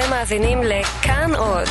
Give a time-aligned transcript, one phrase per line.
[0.00, 1.68] אתם מאזינים לכאן עוד.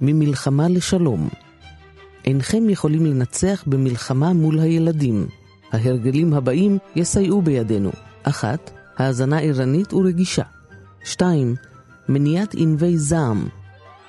[0.00, 1.28] ממלחמה לשלום.
[2.24, 5.26] אינכם יכולים לנצח במלחמה מול הילדים.
[5.72, 7.90] ההרגלים הבאים יסייעו בידינו.
[8.22, 10.44] אחת, האזנה ערנית ורגישה.
[11.04, 11.54] שתיים,
[12.08, 13.48] מניעת ענבי זעם.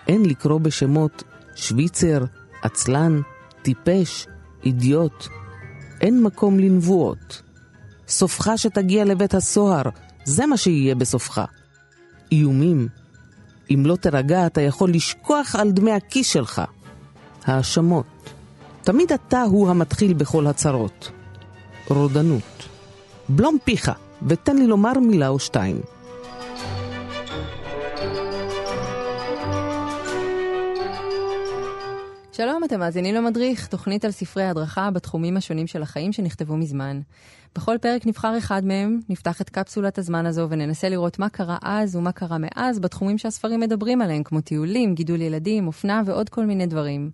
[0.08, 1.23] אין לקרוא בשמות
[1.55, 2.23] שוויצר,
[2.62, 3.21] עצלן,
[3.62, 4.28] טיפש,
[4.66, 5.28] אידיוט.
[6.02, 7.51] אין מקום לנבואות.
[8.12, 9.84] סופך שתגיע לבית הסוהר,
[10.24, 11.42] זה מה שיהיה בסופך.
[12.32, 12.88] איומים.
[13.74, 16.62] אם לא תירגע, אתה יכול לשכוח על דמי הכיס שלך.
[17.46, 18.06] האשמות.
[18.82, 21.12] תמיד אתה הוא המתחיל בכל הצרות.
[21.88, 22.68] רודנות.
[23.30, 23.92] בלום פיך,
[24.28, 25.82] ותן לי לומר מילה או שתיים.
[32.32, 37.02] שלום, אתם מאזינים למדריך, תוכנית על ספרי הדרכה בתחומים השונים של החיים שנכתבו מזמן.
[37.55, 41.95] בכל פרק נבחר אחד מהם, נפתח את קפסולת הזמן הזו וננסה לראות מה קרה אז
[41.95, 46.66] ומה קרה מאז בתחומים שהספרים מדברים עליהם, כמו טיולים, גידול ילדים, אופנה ועוד כל מיני
[46.66, 47.12] דברים.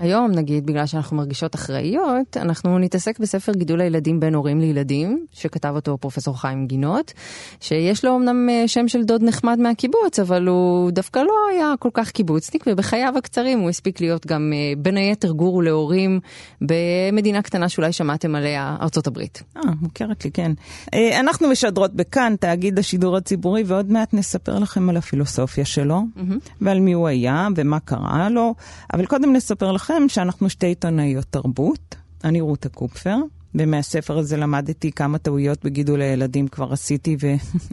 [0.00, 5.72] היום, נגיד, בגלל שאנחנו מרגישות אחראיות, אנחנו נתעסק בספר גידול הילדים בין הורים לילדים, שכתב
[5.74, 7.12] אותו פרופסור חיים גינות,
[7.60, 11.88] שיש לו אמנם אה, שם של דוד נחמד מהקיבוץ, אבל הוא דווקא לא היה כל
[11.94, 16.20] כך קיבוצניק, ובחייו הקצרים הוא הספיק להיות גם אה, בין היתר גורו להורים
[16.60, 19.42] במדינה קטנה שאולי שמעתם עליה, ארצות הברית.
[19.56, 20.52] אה, מוכרת לי, כן.
[20.94, 26.50] אה, אנחנו משדרות בכאן, תאגיד השידור הציבורי, ועוד מעט נספר לכם על הפילוסופיה שלו, mm-hmm.
[26.60, 28.54] ועל מי הוא היה ומה קרה לו,
[28.92, 31.96] אבל קודם נספר לכם שאנחנו שתי עיתונאיות תרבות.
[32.24, 33.16] אני רותה קופפר,
[33.54, 37.16] ומהספר הזה למדתי כמה טעויות בגידול הילדים כבר עשיתי,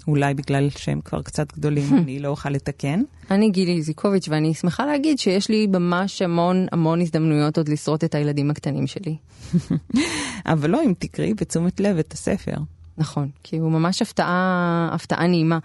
[0.08, 3.02] ואולי בגלל שהם כבר קצת גדולים אני לא אוכל לתקן.
[3.32, 8.16] אני גילי איזיקוביץ', ואני שמחה להגיד שיש לי ממש המון המון הזדמנויות עוד לשרוט את
[8.16, 9.18] הילדים הקטנים שלי.
[10.46, 12.58] אבל לא אם תקראי בתשומת לב את הספר.
[12.98, 15.60] נכון, כי הוא ממש הפתעה, הפתעה נעימה.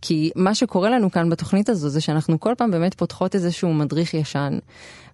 [0.00, 4.14] כי מה שקורה לנו כאן בתוכנית הזו זה שאנחנו כל פעם באמת פותחות איזשהו מדריך
[4.14, 4.58] ישן.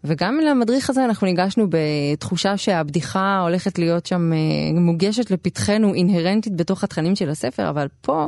[0.05, 6.84] וגם למדריך הזה אנחנו ניגשנו בתחושה שהבדיחה הולכת להיות שם אה, מוגשת לפתחנו אינהרנטית בתוך
[6.84, 8.27] התכנים של הספר, אבל פה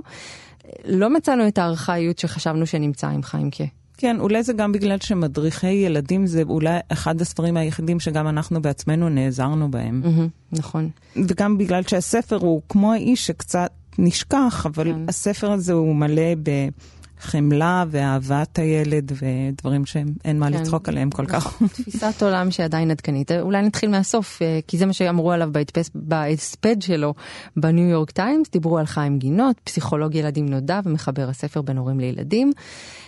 [0.64, 3.64] אה, לא מצאנו את הארכאיות שחשבנו שנמצא עם חיימקה.
[3.96, 9.08] כן, אולי זה גם בגלל שמדריכי ילדים זה אולי אחד הספרים היחידים שגם אנחנו בעצמנו
[9.08, 10.02] נעזרנו בהם.
[10.04, 10.90] Mm-hmm, נכון.
[11.16, 15.04] וגם בגלל שהספר הוא כמו האיש שקצת נשכח, אבל כן.
[15.08, 20.52] הספר הזה הוא מלא בחמלה ואהבת הילד ודברים שאין מה כן.
[20.52, 21.62] לצחוק עליהם כל כך.
[21.74, 23.32] תפיסת עולם שעדיין עדכנית.
[23.32, 25.50] אולי נתחיל מהסוף, אה, כי זה מה שאמרו עליו
[25.94, 27.14] בהספד שלו
[27.56, 32.52] בניו יורק טיימס, דיברו על חיים גינות, פסיכולוג ילדים נודע ומחבר הספר בין הורים לילדים.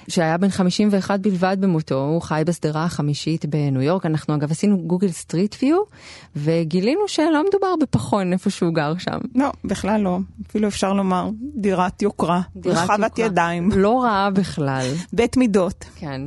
[0.08, 4.06] שהיה בן 51 בלבד במותו, הוא חי בשדרה החמישית בניו יורק.
[4.06, 5.76] אנחנו אגב עשינו Google Street View,
[6.36, 9.18] וגילינו שלא מדובר בפחון איפה שהוא גר שם.
[9.34, 10.18] לא, בכלל לא.
[10.50, 13.70] אפילו אפשר לומר דירת יוקרה, רחבת ידיים.
[13.74, 14.86] לא רעה בכלל.
[15.12, 15.84] בית מידות.
[15.96, 16.20] כן.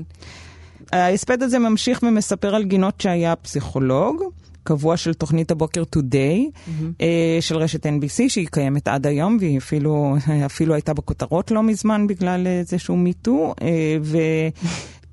[0.92, 4.24] ההספד הזה ממשיך ומספר על גינות שהיה פסיכולוג.
[4.64, 7.04] קבוע של תוכנית הבוקר Today, mm-hmm.
[7.42, 10.16] של רשת NBC, שהיא קיימת עד היום, והיא אפילו,
[10.46, 13.98] אפילו הייתה בכותרות לא מזמן בגלל איזשהו מיטו, אה,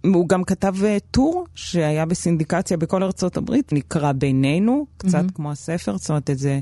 [0.05, 5.33] והוא גם כתב אה, טור שהיה בסינדיקציה בכל ארצות הברית, נקרא בינינו, קצת mm-hmm.
[5.35, 6.61] כמו הספר, זאת אומרת איזה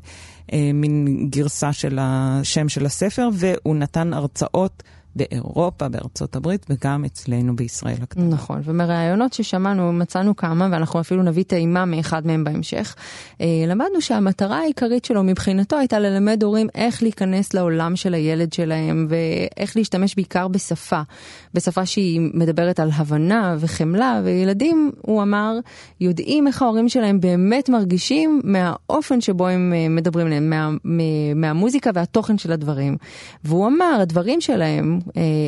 [0.53, 4.83] אה, מין גרסה של השם של הספר, והוא נתן הרצאות.
[5.17, 8.25] באירופה, בארצות הברית וגם אצלנו בישראל הקטנה.
[8.25, 12.95] נכון, ומראיונות ששמענו, מצאנו כמה, ואנחנו אפילו נביא טעימה מאחד מהם בהמשך.
[13.41, 19.07] אה, למדנו שהמטרה העיקרית שלו מבחינתו הייתה ללמד הורים איך להיכנס לעולם של הילד שלהם,
[19.09, 21.01] ואיך להשתמש בעיקר בשפה,
[21.55, 25.59] בשפה שהיא מדברת על הבנה וחמלה, וילדים, הוא אמר,
[26.01, 30.71] יודעים איך ההורים שלהם באמת מרגישים מהאופן שבו הם אה, מדברים עליהם, מה,
[31.35, 32.97] מהמוזיקה והתוכן של הדברים.
[33.45, 34.99] והוא אמר, הדברים שלהם,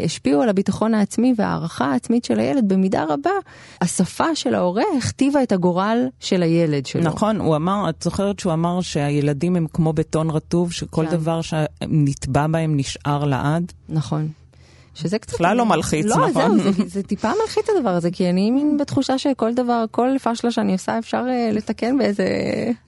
[0.04, 3.30] השפיעו על הביטחון העצמי והערכה העצמית של הילד במידה רבה.
[3.80, 7.02] השפה של ההורה הכתיבה את הגורל של הילד שלו.
[7.02, 11.16] נכון, הוא אמר, את זוכרת שהוא אמר שהילדים הם כמו בטון רטוב, שכל כן.
[11.16, 13.72] דבר שנטבע בהם נשאר לעד?
[13.88, 14.28] נכון.
[14.96, 15.34] שזה קצת...
[15.34, 16.56] בכלל לא מלחיץ, לא, נכון?
[16.56, 20.08] לא, זהו, זה, זה טיפה מלחיץ הדבר הזה, כי אני מין בתחושה שכל דבר, כל
[20.22, 22.24] פשלה שאני עושה אפשר uh, לתקן באיזה...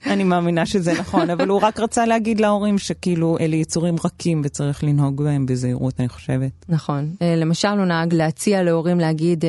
[0.05, 4.83] אני מאמינה שזה נכון, אבל הוא רק רצה להגיד להורים שכאילו אלה יצורים רכים וצריך
[4.83, 6.51] לנהוג בהם בזהירות, אני חושבת.
[6.69, 7.09] נכון.
[7.13, 9.47] Uh, למשל, הוא נהג להציע להורים להגיד, uh,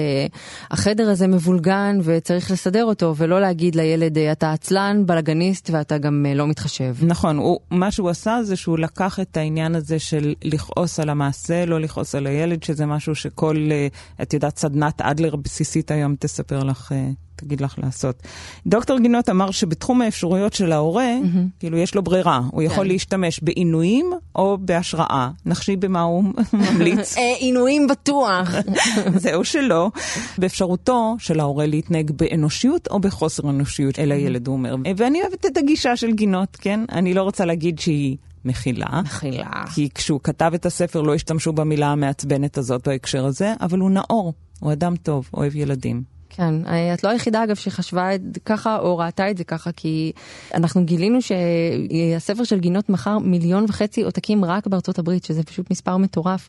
[0.71, 6.27] החדר הזה מבולגן וצריך לסדר אותו, ולא להגיד לילד, uh, אתה עצלן, בלאגניסט ואתה גם
[6.29, 6.95] uh, לא מתחשב.
[7.03, 11.67] נכון, הוא, מה שהוא עשה זה שהוא לקח את העניין הזה של לכעוס על המעשה,
[11.67, 12.50] לא לכעוס על הילד.
[12.51, 13.87] הילד, שזה משהו שכל, אה,
[14.23, 18.23] את יודעת, סדנת אדלר בסיסית היום תספר לך, אה, תגיד לך לעשות.
[18.67, 21.59] דוקטור גינות אמר שבתחום האפשרויות של ההורה, mm-hmm.
[21.59, 22.91] כאילו יש לו ברירה, הוא יכול כן.
[22.91, 25.31] להשתמש בעינויים או בהשראה.
[25.47, 27.17] נחשי במה הוא ממליץ?
[27.19, 28.51] אה, עינויים בטוח.
[29.23, 29.91] זהו שלא.
[30.39, 34.75] באפשרותו של ההורה להתנהג באנושיות או בחוסר אנושיות אל הילד, הוא אומר.
[34.97, 36.81] ואני אוהבת את הגישה של גינות, כן?
[36.93, 38.17] אני לא רוצה להגיד שהיא...
[38.45, 39.01] מחילה.
[39.05, 39.65] מחילה.
[39.75, 44.35] כי כשהוא כתב את הספר לא השתמשו במילה המעצבנת הזאת בהקשר הזה, אבל הוא נאור,
[44.61, 46.03] הוא אדם טוב, אוהב ילדים.
[46.29, 46.55] כן,
[46.95, 50.13] את לא היחידה אגב שחשבה את ככה או ראתה את זה ככה, כי
[50.55, 55.97] אנחנו גילינו שהספר של גינות מכר מיליון וחצי עותקים רק בארצות הברית, שזה פשוט מספר
[55.97, 56.49] מטורף.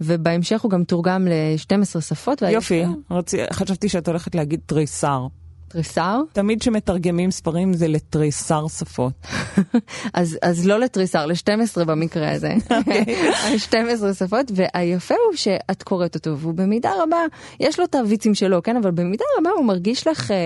[0.00, 2.42] ובהמשך הוא גם תורגם ל-12 שפות.
[2.42, 5.26] יופי, רצי, חשבתי שאת הולכת להגיד תריסר.
[5.68, 6.20] תריסר?
[6.32, 9.12] תמיד כשמתרגמים ספרים זה לתריסר שפות.
[10.14, 12.54] אז, אז לא לתריסר, ל-12 במקרה הזה.
[13.56, 17.18] 12 שפות, והיפה הוא שאת קוראת אותו, והוא במידה רבה,
[17.60, 18.76] יש לו את הוויצים שלו, כן?
[18.76, 20.36] אבל במידה רבה הוא מרגיש לך אה,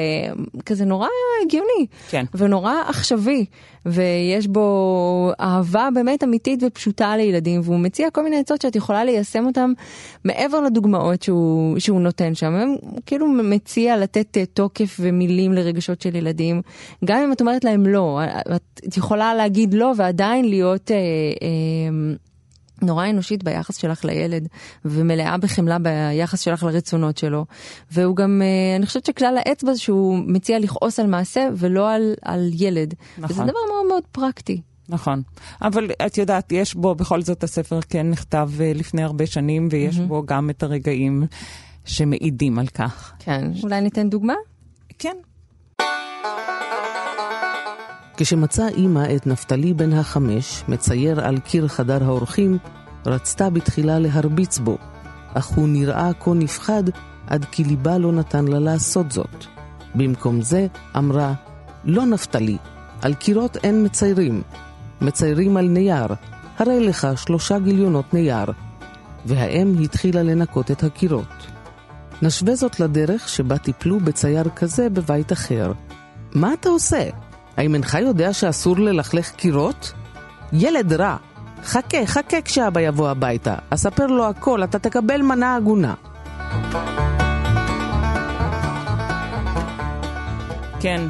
[0.66, 1.08] כזה נורא
[1.44, 1.86] הגיוני.
[2.10, 2.24] כן.
[2.34, 3.46] ונורא עכשווי.
[3.86, 9.46] ויש בו אהבה באמת אמיתית ופשוטה לילדים, והוא מציע כל מיני עצות שאת יכולה ליישם
[9.46, 9.72] אותם
[10.24, 12.54] מעבר לדוגמאות שהוא, שהוא נותן שם.
[12.80, 16.62] הוא כאילו מציע לתת אה, תוקף ומילים לרגשות של ילדים,
[17.04, 18.20] גם אם את אומרת להם לא,
[18.88, 20.90] את יכולה להגיד לא ועדיין להיות...
[20.90, 20.96] אה,
[21.42, 22.14] אה,
[22.82, 24.48] נורא אנושית ביחס שלך לילד,
[24.84, 27.44] ומלאה בחמלה ביחס שלך לרצונות שלו.
[27.90, 32.50] והוא גם, אה, אני חושבת שכלל האצבע שהוא מציע לכעוס על מעשה ולא על, על
[32.52, 32.94] ילד.
[33.18, 33.30] נכון.
[33.30, 34.60] וזה דבר מאוד מאוד פרקטי.
[34.88, 35.22] נכון.
[35.62, 39.96] אבל את יודעת, יש בו, בכל זאת הספר כן נכתב אה, לפני הרבה שנים, ויש
[39.96, 40.02] mm-hmm.
[40.02, 41.26] בו גם את הרגעים
[41.84, 43.12] שמעידים על כך.
[43.18, 43.50] כן.
[43.62, 44.34] אולי ניתן דוגמה?
[44.98, 45.16] כן.
[48.16, 52.58] כשמצא אימא את נפתלי בן החמש, מצייר על קיר חדר האורחים,
[53.06, 54.78] רצתה בתחילה להרביץ בו,
[55.34, 56.82] אך הוא נראה כה נפחד
[57.26, 59.44] עד כי ליבה לא נתן לה לעשות זאת.
[59.94, 60.66] במקום זה
[60.96, 61.34] אמרה,
[61.84, 62.56] לא נפתלי,
[63.02, 64.42] על קירות אין מציירים,
[65.00, 66.14] מציירים על נייר,
[66.58, 68.52] הרי לך שלושה גיליונות נייר.
[69.26, 71.57] והאם התחילה לנקות את הקירות.
[72.22, 75.72] נשווה זאת לדרך שבה טיפלו בצייר כזה בבית אחר.
[76.34, 77.08] מה אתה עושה?
[77.56, 79.92] האם אינך יודע שאסור ללכלך קירות?
[80.52, 81.16] ילד רע.
[81.64, 83.54] חכה, חכה כשאבא יבוא הביתה.
[83.70, 85.94] אספר לו הכל, אתה תקבל מנה הגונה.
[90.80, 91.02] כן.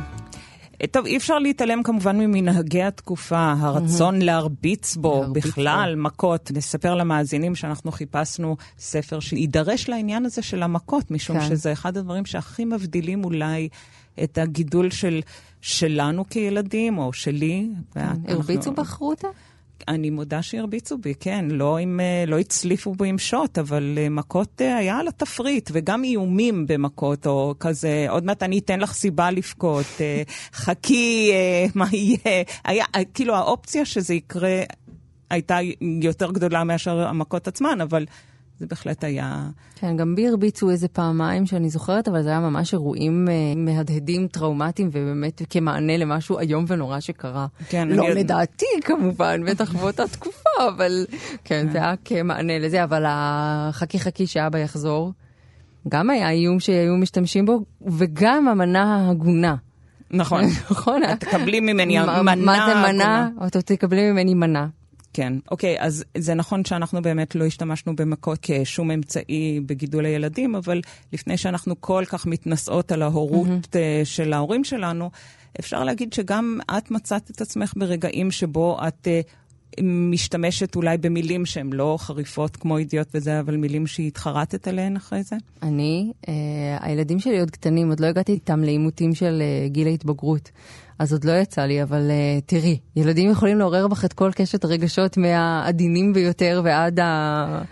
[0.87, 4.25] טוב, אי אפשר להתעלם כמובן ממנהגי התקופה, הרצון mm-hmm.
[4.25, 6.03] להרביץ בו להרביץ בכלל, בו.
[6.03, 6.51] מכות.
[6.55, 11.49] נספר למאזינים שאנחנו חיפשנו ספר שיידרש לעניין הזה של המכות, משום כן.
[11.49, 13.69] שזה אחד הדברים שהכי מבדילים אולי
[14.23, 15.21] את הגידול של,
[15.61, 17.69] שלנו כילדים, או שלי.
[17.95, 18.07] כן.
[18.29, 19.29] הרביצו בך רותה?
[19.89, 24.09] אני מודה שהרביצו בי, כן, לא, עם, אה, לא הצליפו בי עם שוט, אבל אה,
[24.09, 28.93] מכות אה, היה על התפריט, וגם איומים במכות, או כזה, עוד מעט אני אתן לך
[28.93, 29.87] סיבה לבכות,
[30.63, 31.33] חכי,
[31.75, 32.45] מה יהיה.
[32.65, 32.85] היה,
[33.15, 34.63] כאילו האופציה שזה יקרה
[35.31, 35.59] הייתה
[36.03, 38.07] יותר גדולה מאשר המכות עצמן, אבל
[38.61, 39.49] זה בהחלט היה...
[39.75, 44.29] כן, גם בי הרביצו איזה פעמיים שאני זוכרת, אבל זה היה ממש אירועים uh, מהדהדים,
[44.29, 47.47] טראומטיים, ובאמת כמענה למשהו איום ונורא שקרה.
[47.69, 48.15] כן, לא אני...
[48.15, 51.07] לדעתי כמובן, בטח באותה תקופה, אבל
[51.45, 55.13] כן, זה היה כמענה לזה, אבל החכי חכי שאבא יחזור,
[55.89, 59.55] גם היה איום שהיו משתמשים בו, וגם המנה ההגונה.
[60.11, 60.45] נכון.
[60.71, 61.05] נכון.
[61.05, 62.35] את תקבלי ממני מנה.
[62.37, 63.29] מה זה מנה?
[63.47, 64.67] אתה תקבלי ממני מנה.
[65.19, 70.81] כן, אוקיי, אז זה נכון שאנחנו באמת לא השתמשנו במכות כשום אמצעי בגידול הילדים, אבל
[71.13, 74.05] לפני שאנחנו כל כך מתנשאות על ההורות mm-hmm.
[74.05, 75.11] של ההורים שלנו,
[75.61, 79.29] אפשר להגיד שגם את מצאת את עצמך ברגעים שבו את uh,
[79.83, 85.37] משתמשת אולי במילים שהן לא חריפות כמו אידיוט וזה, אבל מילים שהתחרטת עליהן אחרי זה?
[85.63, 86.29] אני, uh,
[86.81, 90.51] הילדים שלי עוד קטנים, עוד לא הגעתי איתם לעימותים של uh, גיל ההתבגרות.
[90.99, 94.65] אז עוד לא יצא לי, אבל uh, תראי, ילדים יכולים לעורר בך את כל קשת
[94.65, 97.63] הרגשות מהעדינים ביותר ועד ה...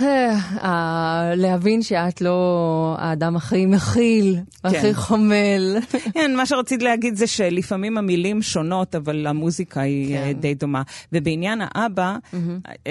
[0.00, 4.68] אה, להבין שאת לא האדם הכי מכיל, כן.
[4.68, 5.76] הכי חומל.
[6.14, 10.40] כן, מה שרציתי להגיד זה שלפעמים המילים שונות, אבל המוזיקה היא אה, כן.
[10.40, 10.82] די דומה.
[11.12, 12.16] ובעניין האבא.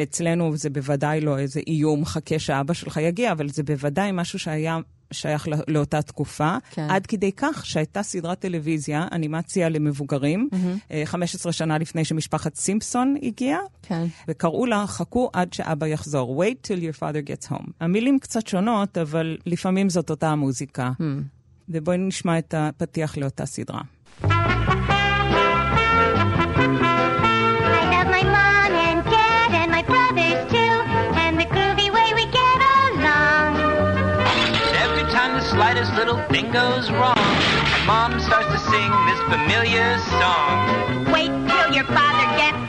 [0.04, 4.78] אצלנו זה בוודאי לא איזה איום, חכה שהאבא שלך יגיע, אבל זה בוודאי משהו שהיה
[5.14, 6.88] שייך לא, לאותה תקופה, כן.
[6.90, 10.94] עד כדי כך שהייתה סדרת טלוויזיה, אנימציה למבוגרים, mm-hmm.
[11.06, 14.06] 15 שנה לפני שמשפחת סימפסון הגיעה, כן.
[14.28, 17.72] וקראו לה, חכו עד שאבא יחזור, wait till your father gets home.
[17.80, 20.92] המילים קצת שונות, אבל לפעמים זאת אותה המוזיקה.
[21.00, 21.04] Mm.
[21.70, 23.82] ובואי נשמע את הפתיח לאותה סדרה.
[36.54, 37.16] Goes wrong,
[37.88, 41.04] Mom starts to sing this familiar song.
[41.12, 42.63] Wait till your father gets,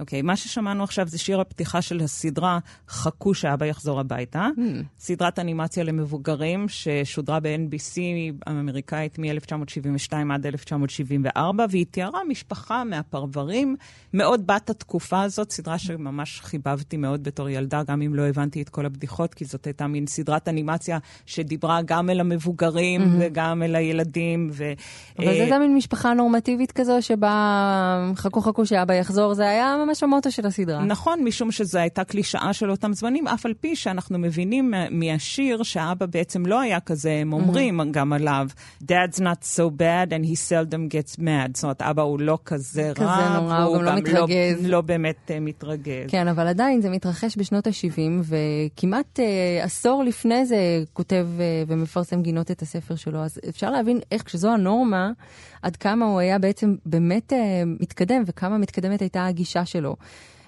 [0.00, 4.48] אוקיי, מה ששמענו עכשיו זה שיר הפתיחה של הסדרה "חכו שאבא יחזור הביתה".
[4.56, 4.60] Mm.
[4.98, 7.98] סדרת אנימציה למבוגרים ששודרה ב-NBC
[8.46, 13.76] האמריקאית מ-1972 עד 1974, והיא תיארה משפחה מהפרברים,
[14.14, 18.68] מאוד בת התקופה הזאת, סדרה שממש חיבבתי מאוד בתור ילדה, גם אם לא הבנתי את
[18.68, 23.20] כל הבדיחות, כי זאת הייתה מין סדרת אנימציה שדיברה גם אל המבוגרים mm-hmm.
[23.20, 24.50] וגם אל הילדים.
[24.52, 24.72] ו...
[25.18, 30.02] אבל זה הייתה מין משפחה נורמטיבית כזו, שבה חכו חכו שאבא יחזור, זה היה ממש
[30.02, 30.84] המוטו של הסדרה.
[30.84, 36.06] נכון, משום שזו הייתה קלישאה של אותם זמנים, אף על פי שאנחנו מבינים מהשיר שהאבא
[36.06, 37.84] בעצם לא היה כזה, הם אומרים mm-hmm.
[37.90, 38.48] גם עליו,
[38.82, 41.50] Dad's not so bad and he seldom gets mad.
[41.54, 44.62] זאת אומרת, אבא הוא לא כזה רע, כזה נורא, הוא גם לא מתרגז.
[44.62, 46.08] לא, לא באמת uh, מתרגז.
[46.08, 50.56] כן, אבל עדיין זה מתרחש בשנות ה-70, וכמעט uh, עשור לפני זה
[50.92, 55.12] כותב uh, ומפרסם גינות את הספר שלו, אז אפשר להבין איך כשזו הנורמה,
[55.62, 57.36] עד כמה הוא היה בעצם באמת uh,
[57.80, 59.96] מתקדם, וכמה מתקדמת הייתה הגישה שלו.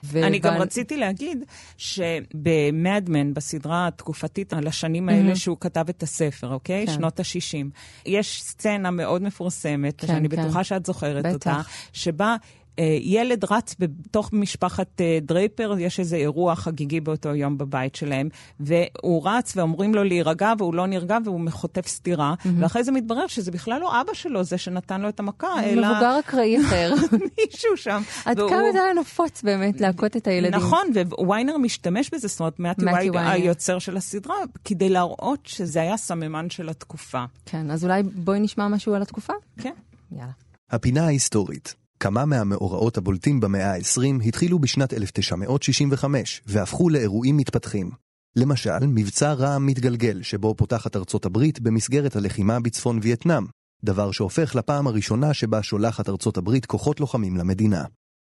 [0.05, 1.45] ו- אני גם רציתי להגיד
[1.77, 5.37] שבמדמן, בסדרה התקופתית על השנים האלה mm-hmm.
[5.37, 6.87] שהוא כתב את הספר, אוקיי?
[6.87, 6.93] כן.
[6.93, 7.67] שנות ה-60.
[8.07, 10.43] יש סצנה מאוד מפורסמת, כן, שאני כן.
[10.43, 11.35] בטוחה שאת זוכרת בטח.
[11.35, 11.61] אותה,
[11.93, 12.37] שבה...
[12.79, 18.29] אה, ילד רץ בתוך משפחת אה, דרייפר, יש איזה אירוע חגיגי באותו יום בבית שלהם,
[18.61, 22.49] והוא רץ ואומרים לו להירגע, והוא לא נרגע והוא חוטף סטירה, mm-hmm.
[22.59, 25.91] ואחרי זה מתברר שזה בכלל לא אבא שלו, זה שנתן לו את המכה, אלא...
[25.91, 26.95] מבוגר אקראי אחר.
[27.39, 28.03] מישהו שם.
[28.25, 28.51] עד והוא...
[28.51, 30.61] כמה זה היה נפוץ באמת להכות את הילדים.
[30.61, 30.87] נכון,
[31.19, 36.51] וויינר משתמש בזה, זאת אומרת, מאטי וויינר, היוצר של הסדרה, כדי להראות שזה היה סממן
[36.51, 37.25] של התקופה.
[37.47, 39.33] כן, אז אולי בואי נשמע משהו על התקופה?
[39.61, 39.75] כן.
[40.13, 40.33] יאללה.
[40.71, 47.91] הפינה ההיסטורית כמה מהמאורעות הבולטים במאה ה-20 התחילו בשנת 1965 והפכו לאירועים מתפתחים.
[48.37, 53.47] למשל, מבצע רע"מ מתגלגל, שבו פותחת ארצות הברית במסגרת הלחימה בצפון וייטנאם,
[53.85, 57.85] דבר שהופך לפעם הראשונה שבה שולחת ארצות הברית כוחות לוחמים למדינה.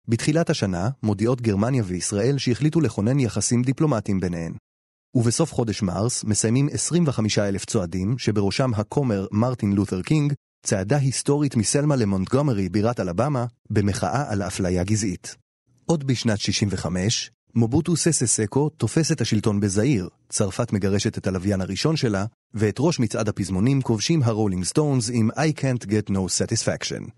[0.09, 4.53] בתחילת השנה מודיעות גרמניה וישראל שהחליטו לכונן יחסים דיפלומטיים ביניהן.
[5.15, 10.33] ובסוף חודש מרס מסיימים 25 אלף צועדים, שבראשם הכומר מרטין לותר קינג,
[10.63, 15.37] צעדה היסטורית מסלמה למונטגומרי, בירת אלבמה, במחאה על אפליה גזעית.
[15.87, 21.97] עוד בשנת 65, מובוטו ססה סקו תופס את השלטון בזאיר, צרפת משגרת את הלוויין הראשון
[21.97, 22.25] שלה,
[22.55, 27.11] ואת ראש מצעד הפזמונים כובשים הרולינג סטונס עם I can't get no satisfaction.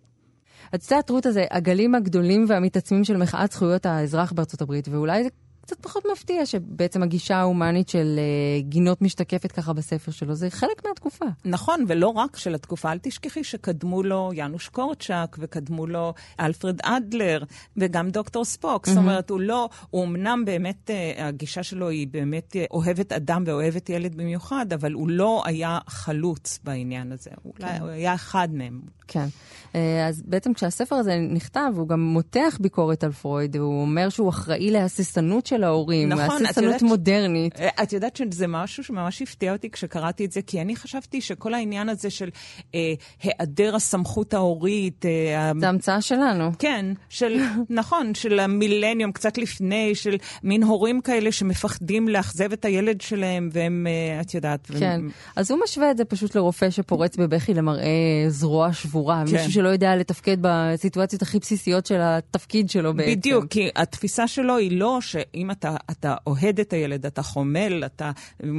[0.75, 5.29] יודעת, רות, הזה, הגלים הגדולים והמתעצמים של מחאת זכויות האזרח בארצות הברית, ואולי
[5.73, 10.87] קצת פחות מפתיע שבעצם הגישה ההומנית של uh, גינות משתקפת ככה בספר שלו, זה חלק
[10.87, 11.25] מהתקופה.
[11.45, 12.93] נכון, ולא רק של התקופה.
[12.93, 17.43] אל תשכחי שקדמו לו יאנוש קורצ'אק, וקדמו לו אלפרד אדלר,
[17.77, 18.87] וגם דוקטור ספוק.
[18.87, 18.91] Mm-hmm.
[18.91, 23.45] זאת אומרת, הוא לא, הוא אמנם באמת, uh, הגישה שלו היא באמת uh, אוהבת אדם
[23.47, 27.31] ואוהבת ילד במיוחד, אבל הוא לא היה חלוץ בעניין הזה.
[27.31, 27.65] כן.
[27.65, 28.81] אולי הוא היה אחד מהם.
[29.09, 29.27] כן.
[29.73, 29.77] Uh,
[30.09, 34.71] אז בעצם כשהספר הזה נכתב, הוא גם מותח ביקורת על פרויד, הוא אומר שהוא אחראי
[34.71, 37.61] להססנות של ההורים, נכון, הססנות מודרנית.
[37.61, 41.55] אה, את יודעת שזה משהו שממש הפתיע אותי כשקראתי את זה, כי אני חשבתי שכל
[41.55, 42.29] העניין הזה של
[42.75, 42.81] אה,
[43.23, 45.07] היעדר הסמכות ההורית...
[45.07, 46.51] אה, זה המצאה שלנו.
[46.59, 47.41] כן, של,
[47.71, 53.87] נכון, של המילניום, קצת לפני, של מין הורים כאלה שמפחדים לאכזב את הילד שלהם, והם,
[53.87, 54.67] אה, את יודעת...
[54.67, 55.11] כן, והם...
[55.37, 57.91] אז הוא משווה את זה פשוט לרופא שפורץ בבכי למראה
[58.29, 58.92] זרוע שבורה,
[59.27, 59.33] כן.
[59.33, 63.11] מישהו שלא יודע לתפקד בסיטואציות הכי בסיסיות של התפקיד שלו בעצם.
[63.11, 68.11] בדיוק, כי התפיסה שלו היא לא שאם אתה, אתה אוהד את הילד, אתה חומל, אתה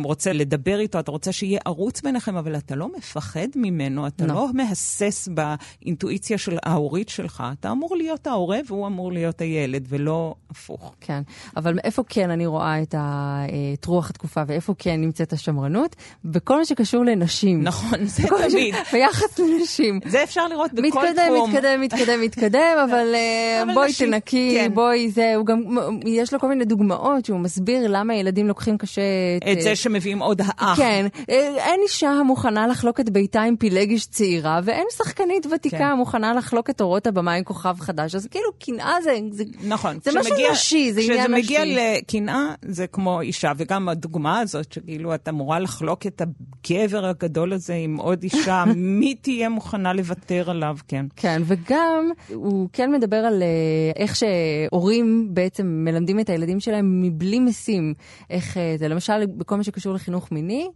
[0.04, 4.34] רוצה לדבר איתו, אתה רוצה שיהיה ערוץ ביניכם, אבל אתה לא מפחד ממנו, אתה לא,
[4.34, 7.44] לא מהסס באינטואיציה של ההורית שלך.
[7.60, 10.96] אתה אמור להיות ההורה והוא אמור להיות הילד, ולא הפוך.
[11.02, 11.22] כן,
[11.58, 13.40] אבל איפה כן אני רואה את, ה,
[13.74, 15.96] את רוח התקופה ואיפה כן נמצאת השמרנות?
[16.26, 17.64] בכל מה שקשור לנשים.
[17.64, 18.76] נכון, זה תמיד.
[18.92, 20.00] ביחס לנשים.
[20.06, 21.50] זה אפשר לראות בכל מתקדם, תחום.
[21.50, 24.72] מתקדם, מתקדם, מתקדם, אבל, אה, אבל בואי נשים, תנקי, כן.
[24.74, 25.64] בואי זה, הוא גם,
[26.06, 29.02] יש לו כל מיני דוגמאות שהוא מסביר למה ילדים לוקחים קשה
[29.38, 29.58] את...
[29.58, 30.78] את זה שמביאים עוד האח.
[30.78, 31.08] כן.
[31.28, 35.84] אין אישה המוכנה לחלוק את ביתה עם פילגש צעירה, ואין שחקנית ותיקה כן.
[35.84, 38.16] המוכנה לחלוק את אורות הבמה עם כוכב חדש.
[38.16, 39.18] אז כאילו, קנאה זה...
[39.32, 39.98] זה נכון.
[40.04, 41.42] זה משהו נשי, זה עניין נשי.
[41.44, 47.06] כשזה מגיע לקנאה, זה כמו אישה, וגם הדוגמה הזאת, שכאילו את אמורה לחלוק את הגבר
[47.06, 48.64] הגדול הזה עם עוד אישה,
[49.00, 50.13] מי תהיה מוכנה לוותר
[50.50, 51.06] עליו, כן.
[51.16, 57.40] כן, וגם הוא כן מדבר על אה, איך שהורים בעצם מלמדים את הילדים שלהם מבלי
[57.40, 57.94] משים.
[58.30, 60.68] איך אה, זה, למשל, בכל מה שקשור לחינוך מיני,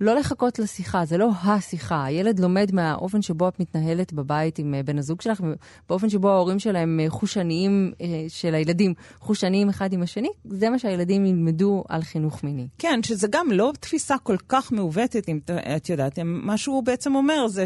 [0.00, 2.04] לא לחכות לשיחה, זה לא השיחה.
[2.04, 5.42] הילד לומד מהאופן שבו את מתנהלת בבית עם אה, בן הזוג שלך,
[5.86, 7.92] ובאופן שבו ההורים שלהם חושניים,
[8.28, 12.68] של הילדים, חושניים אחד עם השני, זה מה שהילדים ילמדו על חינוך מיני.
[12.78, 15.38] כן, שזה גם לא תפיסה כל כך מעוותת, אם
[15.76, 17.64] את יודעת, מה שהוא בעצם אומר זה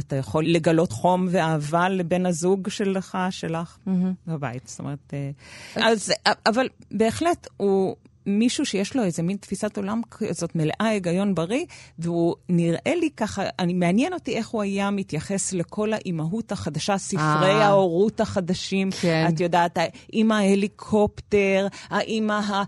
[0.00, 3.78] שאתה יכול לגלות חום ואהבה לבן הזוג שלך, שלך,
[4.26, 4.68] בבית.
[4.68, 6.12] זאת אומרת, אה, אז,
[6.46, 7.96] אבל בהחלט הוא...
[8.26, 11.64] מישהו שיש לו איזה מין תפיסת עולם כזאת מלאה היגיון בריא,
[11.98, 17.50] והוא נראה לי ככה, אני, מעניין אותי איך הוא היה מתייחס לכל האימהות החדשה, ספרי
[17.50, 17.64] אה.
[17.64, 18.90] ההורות החדשים.
[19.00, 19.26] כן.
[19.28, 22.62] את יודעת, האימא ההליקופטר, האימא הטייגר,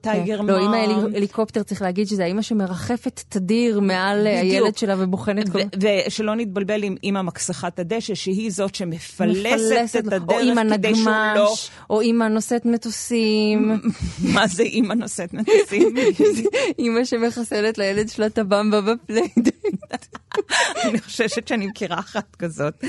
[0.00, 0.74] tiger לא, mom.
[0.74, 4.26] אמא הליקופטר, צריך להגיד שזה האמא שמרחפת תדיר מעל.
[4.26, 5.58] הילד שלה ובוחנת כל...
[5.80, 10.12] ושלא נתבלבל עם אימא מכסחת הדשא, שהיא זאת שמפלסת את.
[10.12, 11.34] הדרך אימא כדי שהוא לא...
[11.34, 13.80] נגמש, או אימא נושאת מטוסים,
[14.34, 15.94] מה זה אימא נושאת מטוסים?
[16.78, 19.54] אימא שמחסלת לילד שלה את הבמבה ב playdate.
[20.84, 22.84] אני חוששת שאני מכירה אחת כזאת.
[22.84, 22.88] לא,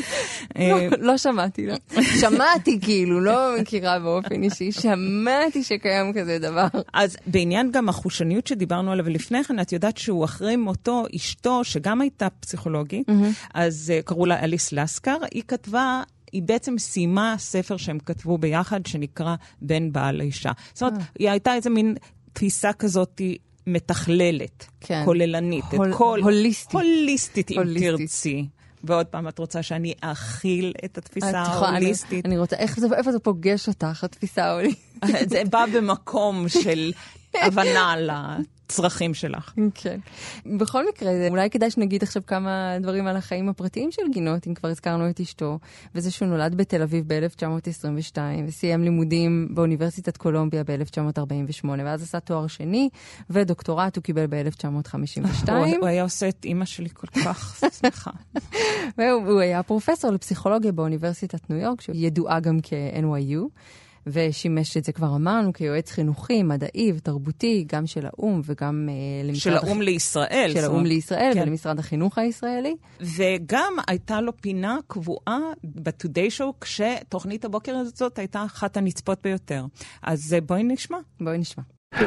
[0.58, 1.76] אה, לא שמעתי, לא.
[2.20, 6.68] שמעתי כאילו, לא מכירה באופן אישי, שמעתי שקיים כזה דבר.
[6.94, 12.02] אז בעניין גם החושניות שדיברנו עליו לפני כן, את יודעת שהוא אחרי מותו, אשתו, שגם
[12.02, 13.08] הייתה פסיכולוגית,
[13.54, 16.04] אז uh, קראו לה אליס לסקר, היא כתבה...
[16.32, 20.52] היא בעצם סיימה ספר שהם כתבו ביחד, שנקרא בן בעל האישה.
[20.74, 21.96] זאת אומרת, היא הייתה איזה מין
[22.34, 23.22] תפיסה כזאת
[23.68, 25.02] מתכללת, כן.
[25.06, 25.66] כוללנית.
[25.70, 26.72] את הול- כל- הוליסטית.
[26.74, 27.92] הוליסטית, אם הוליסטית.
[27.98, 28.46] תרצי.
[28.86, 32.26] ועוד פעם, את רוצה שאני אכיל את התפיסה יכולה- אני- ההוליסטית?
[32.26, 34.86] אני רוצה, איך זה- איפה זה פוגש אותך, התפיסה ההוליסטית?
[35.30, 36.92] זה בא במקום של
[37.42, 37.96] הבנה
[38.70, 39.54] לצרכים שלך.
[39.74, 40.00] כן.
[40.46, 44.70] בכל מקרה, אולי כדאי שנגיד עכשיו כמה דברים על החיים הפרטיים של גינות, אם כבר
[44.70, 45.60] הזכרנו את אשתו,
[45.96, 48.18] וזה שהוא נולד בתל אביב ב-1922,
[48.48, 52.90] וסיים לימודים באוניברסיטת קולומביה ב-1948, ואז עשה תואר שני,
[53.30, 55.50] ודוקטורט הוא קיבל ב-1952.
[55.80, 58.12] הוא היה עושה את אימא שלי כל כך שמחה.
[58.98, 63.50] והוא הוא היה פרופסור לפסיכולוגיה באוניברסיטת ניו יורק, שידועה גם כ-NYU,
[64.08, 68.94] ושימש את זה כבר אמרנו כיועץ חינוכי, מדעי ותרבותי, גם של האו"ם וגם אה,
[69.28, 69.42] למשרד...
[69.42, 70.52] של הח- האו"ם לישראל.
[70.54, 71.42] של האו"ם לישראל כן.
[71.42, 72.76] ולמשרד החינוך הישראלי.
[73.02, 79.66] וגם הייתה לו פינה קבועה ב-Today Show, כשתוכנית הבוקר הזאת הייתה אחת הנצפות ביותר.
[80.02, 80.98] אז אה, בואי נשמע.
[81.22, 81.64] בואי נשמע.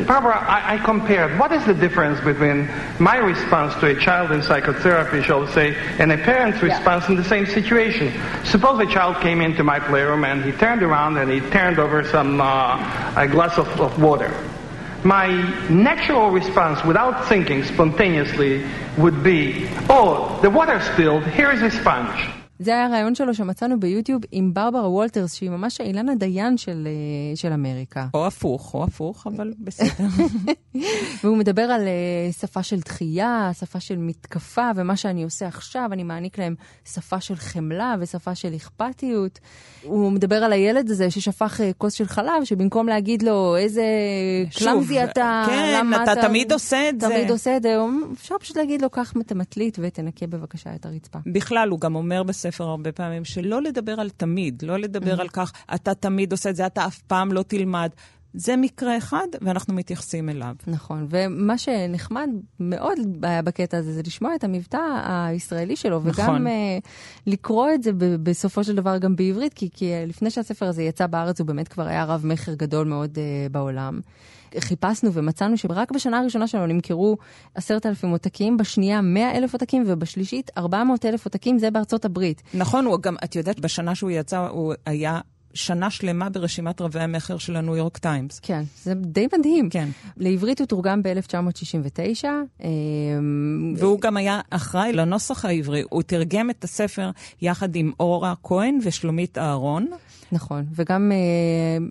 [0.06, 4.42] Barbara, I, I compared what is the difference between my response to a child in
[4.42, 8.12] psychotherapy, shall we say, and a parent's response in the same situation.
[8.44, 12.04] Suppose a child came into my playroom and he turned around and he turned over
[12.04, 14.32] some uh, a glass of, of water.
[15.04, 15.28] My
[15.70, 18.66] natural response, without thinking spontaneously,
[18.98, 21.24] would be, "Oh, the water spilled.
[21.24, 25.80] Here is a sponge." זה היה הרעיון שלו שמצאנו ביוטיוב עם ברברה וולטרס, שהיא ממש
[25.80, 28.06] האילנה דיין של, אה, של אמריקה.
[28.14, 30.06] או הפוך, או הפוך, אבל בסדר.
[31.24, 36.02] והוא מדבר על אה, שפה של דחייה, שפה של מתקפה, ומה שאני עושה עכשיו, אני
[36.02, 39.38] מעניק להם שפה של חמלה ושפה של אכפתיות.
[39.82, 43.84] הוא מדבר על הילד הזה ששפך אה, כוס של חלב, שבמקום להגיד לו איזה
[44.58, 47.08] קלאמזי אתה, כן, למה אתה תמיד עושה את זה.
[47.08, 47.76] תמיד עושה את זה,
[48.12, 51.18] אפשר פשוט להגיד לו, קח את המטלית ותנקה בבקשה את הרצפה.
[51.26, 55.52] בכלל, הוא גם אומר בספר הרבה פעמים שלא לדבר על תמיד, לא לדבר על כך,
[55.74, 57.90] אתה תמיד עושה את זה, אתה אף פעם לא תלמד.
[58.34, 60.54] זה מקרה אחד, ואנחנו מתייחסים אליו.
[60.66, 62.28] נכון, ומה שנחמד
[62.60, 66.46] מאוד היה בקטע הזה, זה לשמוע את המבטא הישראלי שלו, וגם נכון.
[66.46, 66.50] uh,
[67.26, 70.82] לקרוא את זה ב- בסופו של דבר גם בעברית, כי, כי uh, לפני שהספר הזה
[70.82, 74.00] יצא בארץ, הוא באמת כבר היה רב מכר גדול מאוד uh, בעולם.
[74.58, 77.16] חיפשנו ומצאנו שרק בשנה הראשונה שלו נמכרו
[77.54, 82.42] עשרת אלפים עותקים, בשנייה מאה אלף עותקים, ובשלישית ארבע מאות אלף עותקים, זה בארצות הברית.
[82.54, 85.20] נכון, הוא גם, את יודעת, בשנה שהוא יצא, הוא היה
[85.54, 88.40] שנה שלמה ברשימת רבי המכר של הניו יורק טיימס.
[88.42, 89.70] כן, זה די מדהים.
[89.70, 89.88] כן.
[90.16, 92.24] לעברית הוא תורגם ב-1969.
[93.76, 95.82] והוא גם היה אחראי לנוסח העברי.
[95.90, 97.10] הוא תרגם את הספר
[97.42, 99.86] יחד עם אורה כהן ושלומית אהרון.
[100.32, 101.16] נכון, וגם אה,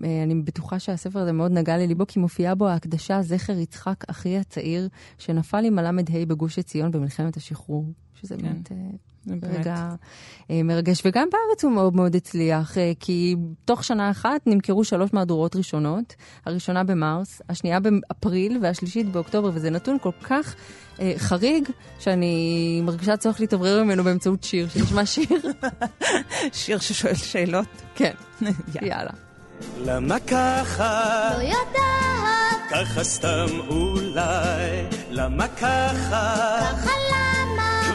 [0.08, 4.38] אה, אני בטוחה שהספר הזה מאוד נגע לליבו, כי מופיעה בו ההקדשה זכר יצחק, אחי
[4.38, 5.90] הצעיר, שנפל עם הל"ה
[6.28, 8.72] בגוש עציון במלחמת השחרור, שזה כן, באמת...
[9.42, 9.88] רגע
[10.50, 15.12] אה, מרגש, וגם בארץ הוא מאוד מאוד הצליח, אה, כי תוך שנה אחת נמכרו שלוש
[15.12, 16.14] מהדורות ראשונות,
[16.46, 20.54] הראשונה במרס, השנייה באפריל והשלישית באוקטובר, וזה נתון כל כך
[21.00, 25.28] אה, חריג, שאני מרגישה צורך להתאוורר ממנו באמצעות שיר, שנשמע שיר.
[26.52, 27.66] שיר ששואל שאלות.
[27.94, 28.12] כן,
[28.42, 28.88] יאללה.
[28.96, 29.10] יאללה.
[29.84, 31.30] למה ככה?
[31.38, 34.86] לא יודעת, ככה סתם אולי.
[35.10, 36.58] למה ככה?
[36.60, 37.47] ככה למה?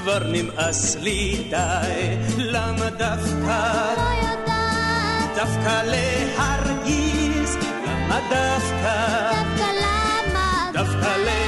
[0.03, 2.17] כבר נמאס לי די.
[2.37, 3.93] למה דווקא?
[3.97, 7.57] לא יודעת, דווקא להרגיז?
[7.85, 9.31] למה דווקא?
[9.31, 10.69] דווקא למה?
[10.73, 11.42] דווקא להכעיס?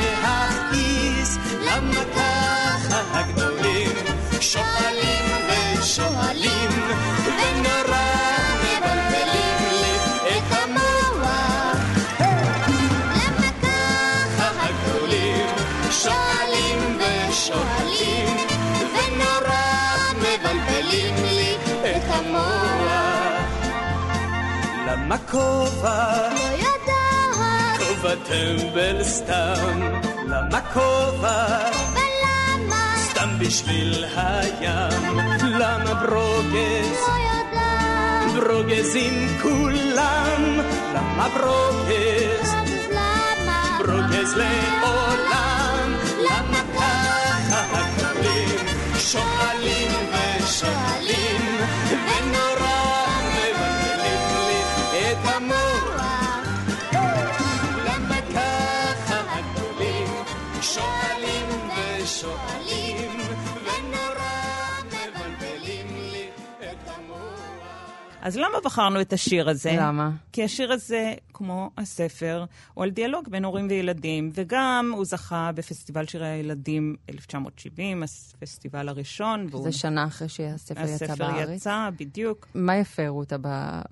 [25.15, 26.29] למה כובע?
[26.33, 27.79] לא יודעת.
[27.79, 29.81] כובע טמבל סתם.
[30.27, 31.45] למה כובע?
[31.91, 32.95] ולמה?
[32.97, 35.17] סתם בשביל הים.
[35.59, 36.91] למה ברוגז?
[36.91, 38.43] לא יודעת.
[38.43, 40.59] ברוגז עם כולם.
[40.95, 42.24] למה ברוגז?
[68.25, 69.75] אז למה בחרנו את השיר הזה?
[69.79, 70.11] למה?
[70.31, 76.05] כי השיר הזה, כמו הספר, הוא על דיאלוג בין הורים וילדים, וגם הוא זכה בפסטיבל
[76.07, 78.03] שירי הילדים 1970,
[78.37, 79.47] הפסטיבל הראשון.
[79.51, 81.49] והוא- זה שנה אחרי שהספר יצא הספר בארץ.
[81.49, 82.47] יצא, בדיוק.
[82.55, 83.35] מה יפה, רותה,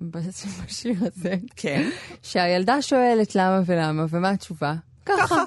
[0.00, 1.34] בשיר הזה?
[1.56, 1.90] כן.
[2.22, 4.74] שהילדה שואלת למה ולמה, ומה התשובה?
[5.06, 5.44] ככה.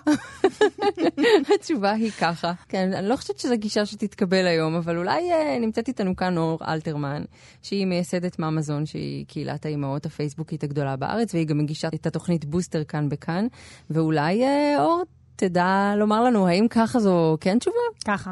[1.56, 2.54] התשובה היא ככה.
[2.70, 6.60] כן, אני לא חושבת שזו גישה שתתקבל היום, אבל אולי אה, נמצאת איתנו כאן אור
[6.68, 7.24] אלתרמן,
[7.62, 12.84] שהיא מייסדת מאמזון, שהיא קהילת האימהות הפייסבוקית הגדולה בארץ, והיא גם מגישה את התוכנית בוסטר
[12.84, 13.48] כאן בכאן,
[13.90, 15.04] ואולי אה, אור
[15.36, 17.78] תדע לומר לנו, האם ככה זו כן תשובה?
[18.06, 18.32] ככה.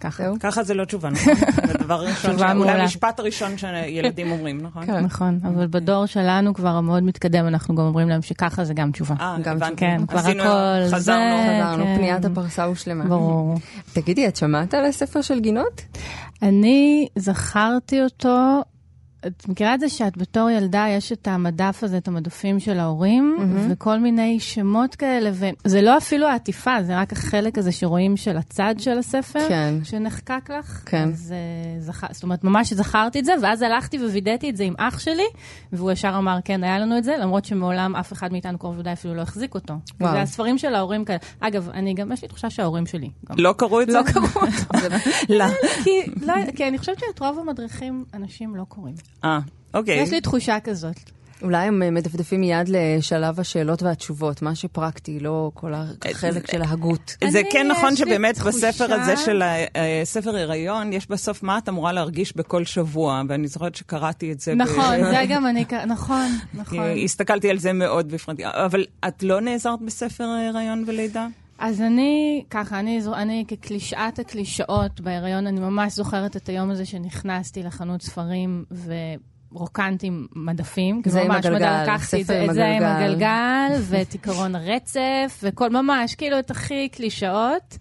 [0.00, 0.24] ככה.
[0.40, 1.34] ככה זה לא תשובה, נכון?
[1.68, 2.70] זה תשובה ש- אולי.
[2.70, 4.86] המשפט הראשון שילדים אומרים, נכון?
[4.86, 4.98] כן.
[5.00, 9.14] נכון, אבל בדור שלנו כבר המאוד מתקדם, אנחנו גם אומרים להם שככה זה גם תשובה.
[9.20, 9.76] אה, גם הבנתי.
[9.76, 10.28] כן, כבר הכל
[10.88, 11.36] זה, חזרנו.
[11.46, 11.96] חזרנו, כן.
[11.96, 13.04] פניית הפרסה הושלמה.
[13.04, 13.54] ברור.
[13.92, 15.80] תגידי, את שמעת על הספר של גינות?
[16.42, 18.62] אני זכרתי אותו,
[19.28, 23.36] את מכירה את זה שאת בתור ילדה, יש את המדף הזה, את המדפים של ההורים,
[23.70, 28.74] וכל מיני שמות כאלה, וזה לא אפילו העטיפה, זה רק החלק הזה שרואים של הצד
[28.78, 29.74] של הספר, כן.
[29.84, 30.82] שנחקק לך.
[30.86, 31.08] כן.
[31.08, 32.04] אז אה, זכ...
[32.12, 35.26] זאת אומרת, ממש זכרתי את זה, ואז הלכתי ווידאתי את זה עם אח שלי,
[35.72, 38.92] והוא ישר אמר, כן, היה לנו את זה, למרות שמעולם אף אחד מאיתנו קרוב ודאי
[38.92, 39.74] אפילו לא החזיק אותו.
[40.00, 40.10] וואו.
[40.10, 41.18] וזה הספרים של ההורים כאלה.
[41.40, 43.10] אגב, אני גם, יש לי תחושה שההורים שלי.
[43.30, 43.98] גם לא קראו את זה?
[43.98, 44.46] לא קראו
[45.38, 45.44] לא.
[45.84, 45.90] כי,
[46.26, 48.94] לא, כי אני חושבת שאת רוב המדריכים אנשים לא קוראים.
[49.24, 49.38] אה,
[49.74, 50.02] אוקיי.
[50.02, 50.96] יש לי תחושה כזאת.
[51.42, 57.16] אולי הם אה, מדפדפים מיד לשלב השאלות והתשובות, מה שפרקטי, לא כל החלק של ההגות.
[57.30, 59.42] זה כן נכון שבאמת תחושה- בספר הזה של
[60.02, 64.52] הספר הריון, יש בסוף מה את אמורה להרגיש בכל שבוע, ואני זוכרת שקראתי את זה.
[64.52, 66.78] ב- נכון, זה גם אני, נכון, נכון.
[67.04, 68.42] הסתכלתי על זה מאוד בפרטי.
[68.46, 71.26] אבל את לא נעזרת בספר הריון ולידה?
[71.58, 77.62] אז אני, ככה, אני, אני כקלישאת הקלישאות בהיריון, אני ממש זוכרת את היום הזה שנכנסתי
[77.62, 78.64] לחנות ספרים
[79.52, 81.02] ורוקנתי מדפים.
[81.04, 83.72] זה כאילו עם ממש הגלגל, לקחתי את זה, את זה עם הגלגל.
[83.88, 87.78] ואת עקרון הרצף, וכל, ממש, כאילו, את הכי קלישאות.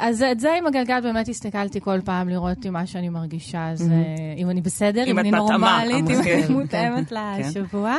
[0.00, 3.90] אז את זה עם הגלגל באמת הסתכלתי כל פעם לראות אם מה שאני מרגישה, אז
[3.90, 3.96] אה,
[4.36, 6.20] אם אני בסדר, אם אני נורמלית, אם.
[6.20, 7.96] אני מותאמת לשבוע.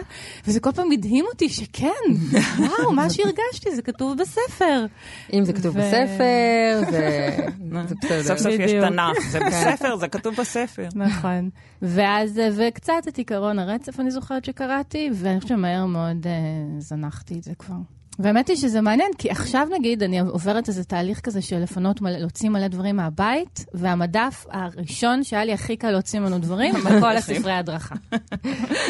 [0.47, 1.87] וזה כל פעם הדהים אותי שכן,
[2.59, 4.85] וואו, מה שהרגשתי, זה כתוב בספר.
[5.33, 7.37] אם זה כתוב בספר, זה
[7.87, 8.23] זה בסדר.
[8.23, 8.71] סוף סוף יש.
[8.71, 10.87] תנ"ך, זה בספר, זה כתוב בספר.
[10.95, 11.49] נכון.
[11.81, 16.31] ואז, וקצת את עיקרון הרצף אני זוכרת שקראתי, ואני חושבת שמהר מאוד אה,
[16.79, 18.00] זנחתי את זה כבר.
[18.19, 22.17] והאמת היא שזה מעניין, כי עכשיו נגיד אני עוברת איזה תהליך כזה של לפנות, מלא,
[22.17, 27.51] להוציא מלא דברים מהבית, והמדף הראשון שהיה לי הכי קל להוציא ממנו דברים, בכל הספרי
[27.53, 27.95] הדרכה.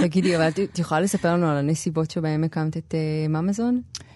[0.02, 3.82] תגידי, אבל את- יכולה לספר לנו על הנסיבות שבהם הקמת את אה, ממזון?
[4.02, 4.11] אה,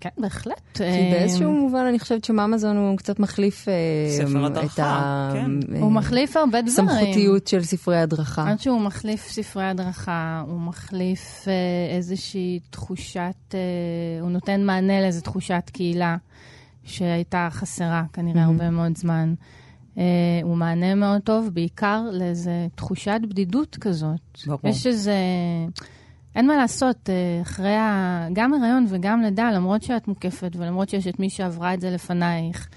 [0.00, 0.60] כן, בהחלט.
[0.74, 3.66] כי אה, באיזשהו מובן אני חושבת שממזון הוא קצת מחליף
[4.08, 5.80] ספר את הדרכה, כן.
[5.80, 6.88] הוא מחליף הרבה דברים.
[6.88, 8.50] סמכותיות של ספרי הדרכה.
[8.50, 13.58] עד שהוא מחליף ספרי הדרכה, הוא מחליף אה, איזושהי תחושת, אה,
[14.20, 16.16] הוא נותן מענה לאיזו תחושת קהילה
[16.84, 18.50] שהייתה חסרה כנראה מהמם.
[18.50, 19.34] הרבה מאוד זמן.
[19.98, 20.04] אה,
[20.42, 24.20] הוא מענה מאוד טוב, בעיקר לאיזו תחושת בדידות כזאת.
[24.46, 24.60] ברור.
[24.64, 25.14] יש איזה...
[26.36, 28.26] אין מה לעשות, אה, אחרי ה...
[28.32, 32.68] גם הריון וגם לידה, למרות שאת מוקפת ולמרות שיש את מי שעברה את זה לפנייך,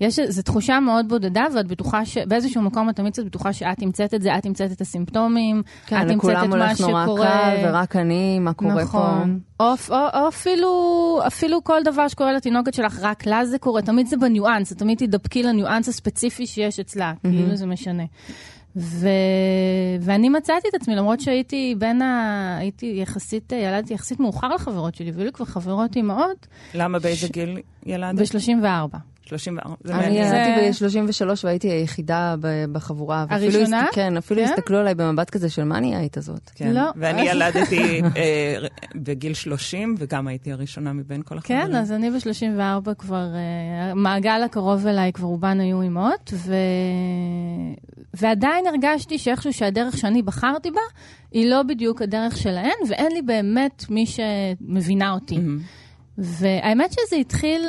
[0.00, 2.18] יש איזו תחושה מאוד בודדה, ואת בטוחה ש...
[2.18, 6.02] באיזשהו מקום את תמיד קצת בטוחה שאת תמצאת את זה, את תמצאת את הסימפטומים, כן,
[6.02, 7.30] את לכולם את מה הולך נורא שקורה.
[7.30, 8.82] קל, ורק אני, מה קורה פה?
[8.82, 9.40] נכון.
[9.60, 14.06] או, או, או אפילו, אפילו כל דבר שקורה לתינוקת שלך, רק לה זה קורה, תמיד
[14.06, 18.04] זה בניואנס, תמיד תדבקי לניואנס הספציפי שיש אצלה, כאילו זה משנה.
[18.76, 19.08] ו...
[20.00, 22.56] ואני מצאתי את עצמי, למרות שהייתי בין ה...
[22.58, 27.60] הייתי יחסית, ילדתי יחסית מאוחר לחברות שלי, והיו לי כבר חברות אימהות, למה באיזה גיל
[27.86, 28.34] ילדת?
[28.34, 28.96] ב-34.
[29.28, 30.14] 34, זה אני.
[30.18, 32.34] ילדתי ב-33 והייתי היחידה
[32.72, 33.24] בחבורה.
[33.30, 33.82] הראשונה?
[33.84, 34.48] הסת- כן, אפילו כן?
[34.52, 36.50] הסתכלו עליי במבט כזה של מה נהיית הזאת.
[36.54, 36.72] כן.
[36.72, 36.90] לא.
[36.96, 38.54] ואני ילדתי אה,
[38.94, 41.60] בגיל 30, וגם הייתי הראשונה מבין כל החברים.
[41.66, 46.54] כן, אז אני ב-34 כבר, אה, המעגל הקרוב אליי כבר רובן היו אימהות, ו...
[48.14, 50.80] ועדיין הרגשתי שאיכשהו שהדרך שאני בחרתי בה,
[51.32, 55.38] היא לא בדיוק הדרך שלהן, ואין לי באמת מי שמבינה אותי.
[56.18, 57.62] והאמת שזה התחיל,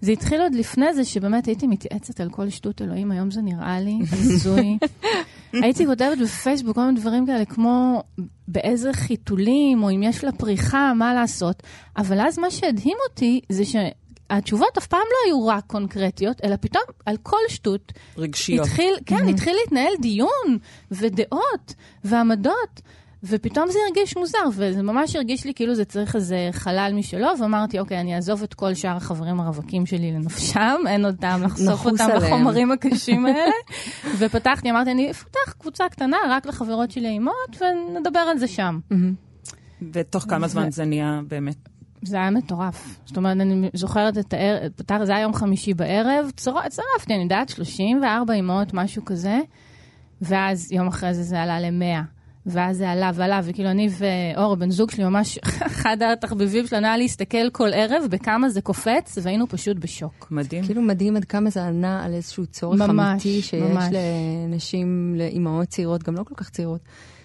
[0.00, 3.80] זה התחיל עוד לפני זה, שבאמת הייתי מתייעצת על כל שטות אלוהים, היום זה נראה
[3.80, 4.78] לי הזוי.
[5.62, 8.02] הייתי כותבת בפייסבוק כל מיני דברים כאלה, כמו
[8.48, 11.62] באיזה חיתולים, או אם יש לה פריחה, מה לעשות.
[11.96, 16.84] אבל אז מה שהדהים אותי, זה שהתשובות אף פעם לא היו רק קונקרטיות, אלא פתאום
[17.06, 18.66] על כל שטות רגשיות.
[18.66, 20.58] התחיל, כן, התחיל להתנהל דיון,
[20.90, 22.80] ודעות, ועמדות.
[23.22, 27.78] ופתאום זה הרגיש מוזר, וזה ממש הרגיש לי כאילו זה צריך איזה חלל משלו, ואמרתי,
[27.78, 32.04] אוקיי, אני אעזוב את כל שאר החברים הרווקים שלי לנפשם, אין עוד טעם לחשוף אותם
[32.04, 32.22] עליהם.
[32.34, 33.50] לחומרים הקשים האלה.
[34.18, 38.78] ופתחתי, אמרתי, אני אפתח קבוצה קטנה רק לחברות שלי האימהות, ונדבר על זה שם.
[39.92, 41.56] ותוך כמה זמן זה נהיה באמת...
[42.02, 42.98] זה היה מטורף.
[43.06, 44.18] זאת אומרת, אני זוכרת
[44.80, 49.40] את הערב, זה היה יום חמישי בערב, צר- צרפתי, אני יודעת, 34 אימהות, משהו כזה,
[50.22, 52.17] ואז יום אחרי זה זה עלה ל-100.
[52.50, 56.96] ואז זה עלה ועלה, וכאילו אני ואור, הבן זוג שלי, ממש אחד התחביבים שלנו היה
[56.96, 60.28] להסתכל כל ערב בכמה זה קופץ, והיינו פשוט בשוק.
[60.30, 60.64] מדהים.
[60.64, 63.84] כאילו מדהים עד כמה זה ענה על איזשהו צורך ממש, אמיתי שיש ממש.
[64.48, 66.80] לנשים, לאימהות צעירות, גם לא כל כך צעירות,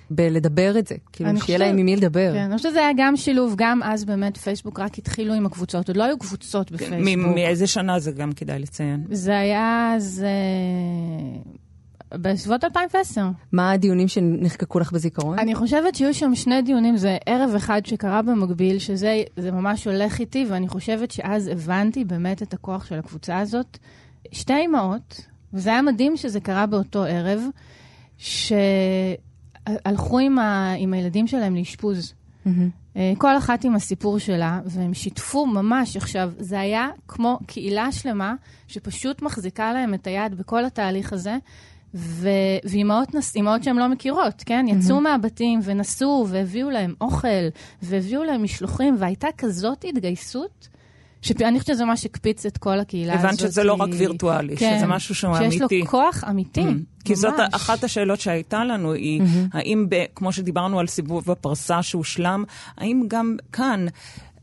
[0.10, 0.96] בלדבר את זה.
[1.12, 2.32] כאילו, אני שיהיה חושבת- להם עם מי לדבר.
[2.34, 5.88] כן, אני חושבת שזה היה גם שילוב, גם אז באמת פייסבוק רק התחילו עם הקבוצות,
[5.88, 7.36] עוד לא היו קבוצות כן, בפייסבוק.
[7.36, 9.04] מאיזה שנה זה גם כדאי לציין?
[9.12, 10.26] זה היה אז...
[12.22, 13.22] בסביבות 2010.
[13.52, 15.40] מה הדיונים שנחקקו לך בזיכרון?
[15.40, 20.20] אני חושבת שהיו שם שני דיונים, זה ערב אחד שקרה במקביל, שזה זה ממש הולך
[20.20, 23.78] איתי, ואני חושבת שאז הבנתי באמת את הכוח של הקבוצה הזאת.
[24.32, 25.22] שתי אימהות,
[25.54, 27.42] וזה היה מדהים שזה קרה באותו ערב,
[28.18, 32.14] שהלכו עם, ה, עם הילדים שלהם לאשפוז.
[32.98, 35.98] אה, כל אחת עם הסיפור שלה, והם שיתפו ממש.
[35.98, 38.34] עכשיו, זה היה כמו קהילה שלמה,
[38.68, 41.38] שפשוט מחזיקה להם את היד בכל התהליך הזה,
[41.96, 42.30] ו-
[42.64, 44.66] ואימהות נס- אימהות שהן לא מכירות, כן?
[44.70, 47.28] יצאו מהבתים ונסעו, והביאו להם אוכל,
[47.84, 50.68] והביאו להם משלוחים, והייתה כזאת התגייסות.
[51.22, 53.26] שאני חושבת שזה מה שהקפיץ את כל הקהילה הזאת.
[53.26, 55.80] הבנת שזה לא רק וירטואלי, כן, שזה משהו שהוא שיש אמיתי.
[55.80, 57.04] לו כוח אמיתי, Mm.
[57.06, 57.34] כי זאת.
[57.52, 59.22] אחת השאלות שהייתה לנו, היא
[59.54, 62.44] האם, ב, כמו שדיברנו על סיבוב הפרסה שהושלם,
[62.78, 63.86] האם גם כאן,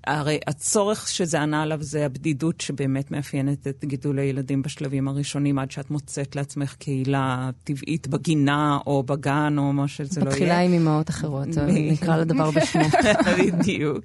[0.06, 5.70] הרי הצורך שזה ענה עליו זה הבדידות שבאמת מאפיינת את גידול הילדים בשלבים הראשונים, עד
[5.70, 10.34] שאת מוצאת לעצמך קהילה טבעית בגינה או בגן או מה שזה לא יהיה.
[10.34, 11.48] מתחילה עם אימהות אחרות,
[11.92, 12.84] נקרא לדבר בשמו.
[13.38, 14.04] בדיוק.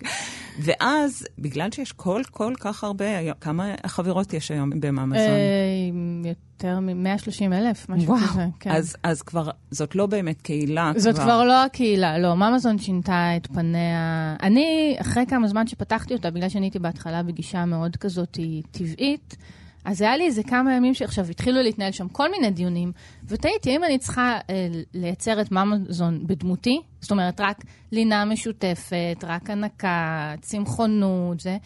[0.59, 5.17] ואז, בגלל שיש כל כל כך הרבה, כמה חברות יש היום במאמזון?
[5.17, 8.27] אה, יותר מ-130 אלף, משהו וואו.
[8.27, 8.45] כזה.
[8.59, 8.69] כן.
[8.71, 10.91] אז, אז כבר, זאת לא באמת קהילה.
[10.97, 12.35] זאת כבר לא הקהילה, לא.
[12.35, 14.35] ממזון שינתה את פניה.
[14.43, 18.37] אני, אחרי כמה זמן שפתחתי אותה, בגלל שאני הייתי בהתחלה בגישה מאוד כזאת
[18.71, 19.37] טבעית,
[19.85, 22.91] אז היה לי איזה כמה ימים שעכשיו התחילו להתנהל שם כל מיני דיונים,
[23.27, 29.49] ותהיתי האם אני צריכה אה, לייצר את ממזון בדמותי, זאת אומרת, רק לינה משותפת, רק
[29.49, 31.57] הנקה, צמחונות, זה.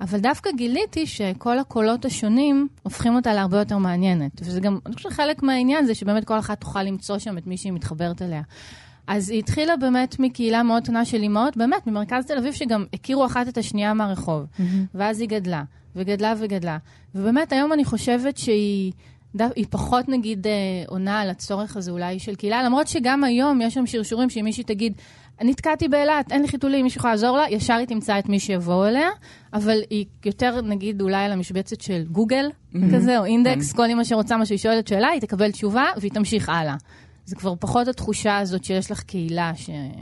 [0.00, 4.32] אבל דווקא גיליתי שכל הקולות השונים הופכים אותה להרבה יותר מעניינת.
[4.40, 7.56] וזה גם, אני חושבת שחלק מהעניין זה שבאמת כל אחת תוכל למצוא שם את מי
[7.56, 8.42] שהיא מתחברת אליה.
[9.06, 13.26] אז היא התחילה באמת מקהילה מאוד קטנה של אימהות, באמת, ממרכז תל אביב, שגם הכירו
[13.26, 14.46] אחת את השנייה מהרחוב.
[14.94, 15.62] ואז היא גדלה,
[15.98, 16.78] וגדלה וגדלה.
[17.14, 18.92] ובאמת, היום אני חושבת שהיא...
[19.56, 20.52] היא פחות נגיד אה,
[20.86, 24.64] עונה על הצורך הזה אולי של קהילה, למרות שגם היום יש שם שרשורים שאם מישהי
[24.64, 24.92] תגיד,
[25.40, 28.86] נתקעתי באילת, אין לי חיתולים, מישהו יכול לעזור לה, ישר היא תמצא את מי שיבואו
[28.86, 29.08] אליה,
[29.52, 32.50] אבל היא יותר נגיד אולי על המשבצת של גוגל
[32.94, 36.48] כזה, או אינדקס, כל אמא שרוצה משהו, היא שואלת שאלה, היא תקבל תשובה והיא תמשיך
[36.48, 36.76] הלאה.
[37.28, 39.52] זה כבר פחות התחושה הזאת שיש לך קהילה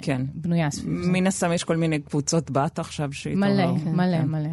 [0.03, 0.25] כן.
[0.35, 1.11] שבנויה סביב זה.
[1.11, 3.55] מן הסתם יש כל מיני קבוצות בת עכשיו שהתעוררו.
[3.55, 4.29] מלא, כן, מלא, כן.
[4.29, 4.49] מלא,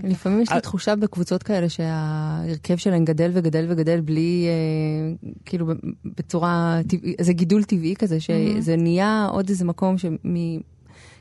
[0.00, 0.08] כן.
[0.08, 5.66] לפעמים יש לי אה, תחושה בקבוצות כאלה שההרכב שלהן גדל וגדל וגדל בלי, אה, כאילו,
[5.66, 5.72] ב-
[6.04, 6.80] בצורה
[7.20, 9.94] זה גידול טבעי כזה, שזה נהיה עוד איזה מקום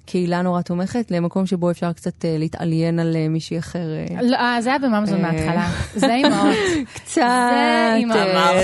[0.08, 3.80] שמקהילה נורא תומכת, למקום שבו אפשר קצת אה, להתעליין על אה, מישהי אחר.
[3.80, 5.22] אה, לא, זה היה בממזון.
[5.22, 5.70] מההתחלה.
[5.96, 6.56] זה אימהות.
[6.96, 7.22] קצת.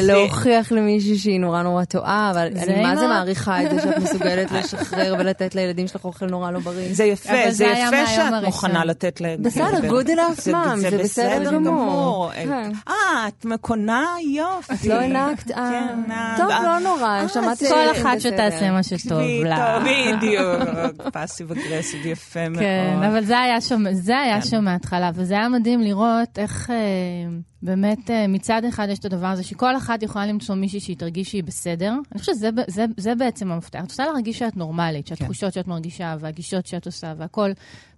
[0.01, 3.07] להוכיח למישהי שהיא נורא נורא טועה, אבל זה אני מה זה.
[3.07, 6.87] מעריכה את זה שאת מסוגלת לשחרר ולתת לילדים שלך אוכל נורא לא בריא.
[6.93, 8.43] זה יפה, זה יפה שאת.
[8.45, 9.43] מוכנה לתת להם.
[9.43, 9.65] בסדר,
[9.99, 12.31] good enough, זה- mom, זה בסדר גמור.
[12.35, 12.71] כן.
[12.87, 12.93] אה,
[13.27, 14.89] את קונה יופי.
[14.89, 18.19] לא הענקת, אה, כן, טוב, לא נורא, שמעתי כל אחת.
[18.19, 19.79] שתעשה מה שטוב לה.
[19.85, 20.61] בדיוק,
[21.13, 22.63] פאסיב אגרסיב יפה מאוד.
[22.63, 24.47] כן, אבל זה היה שם, זה היה כן.
[24.47, 26.75] שם מההתחלה, וזה היה מדהים לראות איך אה,
[27.61, 31.29] באמת אה, מצד אחד יש את הדבר הזה, שכל אחת יכולה למצוא מישהי שהיא תרגיש
[31.29, 31.93] שהיא בסדר.
[32.11, 33.79] אני חושבת שזה זה, זה בעצם המפתח.
[33.79, 37.51] את רוצה להרגיש שאת נורמלית, שהתחושות שאת מרגישה, והגישות שאת עושה, והכל.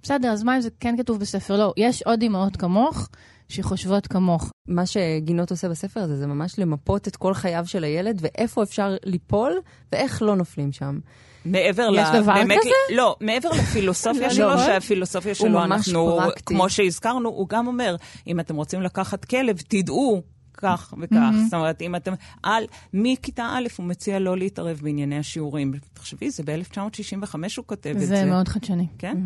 [0.03, 1.57] בסדר, אז מה אם זה כן כתוב בספר?
[1.57, 3.09] לא, יש עוד אימהות כמוך.
[3.49, 4.51] שחושבות כמוך.
[4.67, 8.95] מה שגינות עושה בספר הזה, זה ממש למפות את כל חייו של הילד, ואיפה אפשר
[9.03, 9.53] ליפול,
[9.91, 10.99] ואיך לא נופלים שם.
[11.45, 11.99] מעבר ל...
[11.99, 12.95] יש דבר באמת, כזה?
[12.95, 14.57] לא, מעבר לפילוסופיה שלו, לא.
[14.57, 16.43] שהפילוסופיה הוא שלו, אנחנו, פרקטי.
[16.45, 17.95] כמו שהזכרנו, הוא גם אומר,
[18.27, 20.21] אם אתם רוצים לקחת כלב, תדעו
[20.57, 21.15] כך וכך.
[21.15, 21.43] Mhm.
[21.45, 22.13] זאת אומרת, אם אתם...
[22.43, 25.73] על, מכיתה א' הוא מציע לא להתערב בענייני השיעורים.
[25.93, 28.05] תחשבי, זה ב-1965 הוא כותב את זה.
[28.05, 28.87] זה מאוד חדשני.
[28.97, 29.17] כן?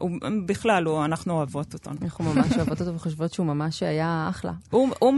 [0.00, 0.10] הוא,
[0.46, 1.90] בכלל, הוא, אנחנו אוהבות אותו.
[2.02, 4.52] אנחנו ממש אוהבות אותו וחושבות שהוא ממש היה אחלה.
[4.70, 5.14] הוא, הוא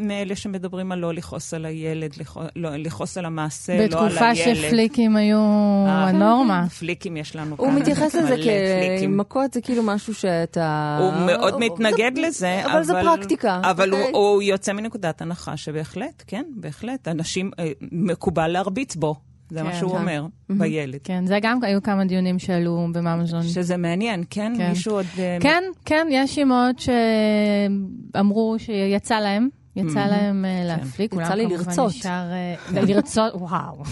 [0.00, 2.10] מאלה שמדברים על לא לכעוס על הילד,
[2.56, 4.56] לכעוס, לא, על המעשה, לא על בתקופה הילד.
[4.56, 6.68] שפליקים היו אה, הנורמה.
[6.68, 7.76] פליקים יש לנו הוא כאן.
[7.78, 8.36] מתייחס לזה.
[9.00, 10.98] כמכות, זה כאילו משהו שאתה...
[11.00, 14.12] הוא מאוד מתנגד לזה, אבל זה פרקטיקה, אבל הוא, אוקיי?
[14.14, 19.27] הוא יוצא מנקודת הנחה שבהחלט, כן, בהחלט, אנשים, אה, מקובל להרביץ בו.
[19.50, 19.78] זה מה כן.
[19.78, 19.98] שהוא כן.
[19.98, 20.26] אומר.
[20.50, 20.98] בילד.
[21.04, 23.42] כן, זה גם, היו כמה דיונים שעלו בממזון.
[23.42, 24.52] שזה מעניין, כן?
[24.56, 24.68] כן.
[24.68, 25.06] מישהו עוד...
[25.18, 26.76] אה, כן, כן, יש אימהות
[28.14, 29.48] שאמרו שיצא להם.
[29.76, 30.06] יצא.
[30.06, 30.66] להם אה, כן.
[30.66, 31.92] להפליק, יצא לי לרצות.
[32.06, 33.82] אה, לרצות, וואו.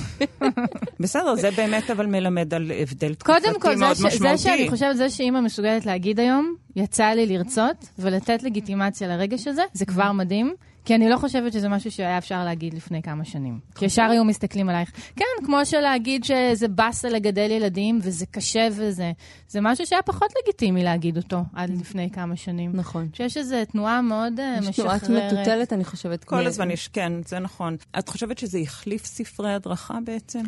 [1.01, 4.38] בסדר, זה באמת אבל מלמד על הבדל תקופתי קודם כל, מאוד זה, ש, זה משמעותי.
[4.38, 9.87] שאני חושבת, זה שאימא מסוגלת להגיד היום, יצא לי לרצות, ולתת לגיטימציה לרגש הזה, זה
[9.87, 10.55] כבר מדהים.
[10.87, 13.61] כי אני לא חושבת שזה משהו שהיה אפשר להגיד לפני כמה שנים.
[13.75, 14.90] כי ישר היו מסתכלים עלייך.
[15.16, 19.12] כן, כמו שלהגיד שזה באסה לגדל ילדים, וזה קשה וזה.
[19.49, 22.70] זה משהו שהיה פחות לגיטימי להגיד אותו עד לפני כמה שנים.
[22.75, 23.09] נכון.
[23.12, 25.05] שיש איזו תנועה מאוד אה, יש משחררת.
[25.05, 26.25] תנועת מטוטלת, אני חושבת.
[26.25, 27.77] כל הזמן יש, כן, זה נכון.
[27.99, 30.42] את חושבת שזה החליף ספרי הדרכה בעצם?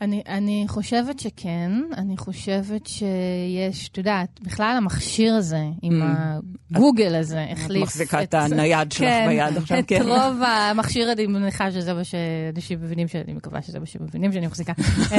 [0.00, 6.74] אני, אני חושבת שכן, אני חושבת שיש, את יודעת, בכלל המכשיר הזה, עם Mm.
[6.74, 10.02] הגוגל הזה, החליף מחזיקה את הנייד שלך כן, ביד עכשיו, את כן.
[10.02, 14.72] רוב המכשיר, אני מניחה שזה מה שאנשים מבינים, שאני מקווה שזה מה שמבינים שאני מחזיקה.
[15.12, 15.18] אמ,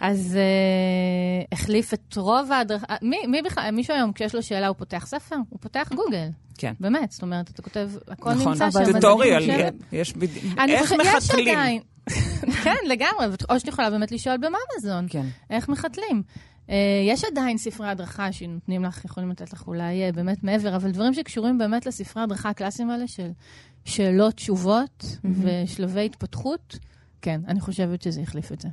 [0.00, 4.76] אז אה, החליף את רוב ההדרכה, מי, מי בכלל, מישהו היום, כשיש לו שאלה, הוא
[4.76, 5.36] פותח ספר?
[5.48, 6.28] הוא פותח גוגל.
[6.58, 6.72] כן.
[6.80, 8.78] באמת, זאת אומרת, אתה כותב, הכל נכון, נמצא שם.
[8.78, 11.58] אבל אז אני טוטוריאל, יש בדיוק, איך חושבת, יש מחתלים?
[11.58, 11.80] עדיין.
[12.64, 15.06] כן, לגמרי, או שאת יכולה באמת לשאול בממזון.
[15.08, 15.26] כן.
[15.50, 16.22] איך מחתלים.
[16.70, 16.76] אה,
[17.08, 21.14] יש עדיין ספרי הדרכה שנותנים לך, יכולים לתת לך אולי אה, באמת מעבר, אבל דברים
[21.14, 23.30] שקשורים באמת לספרי הדרכה הקלאסיים האלה של
[23.84, 26.78] שאלות, תשובות ושלבי התפתחות,
[27.22, 28.68] כן, אני חושבת שזה החליף את זה.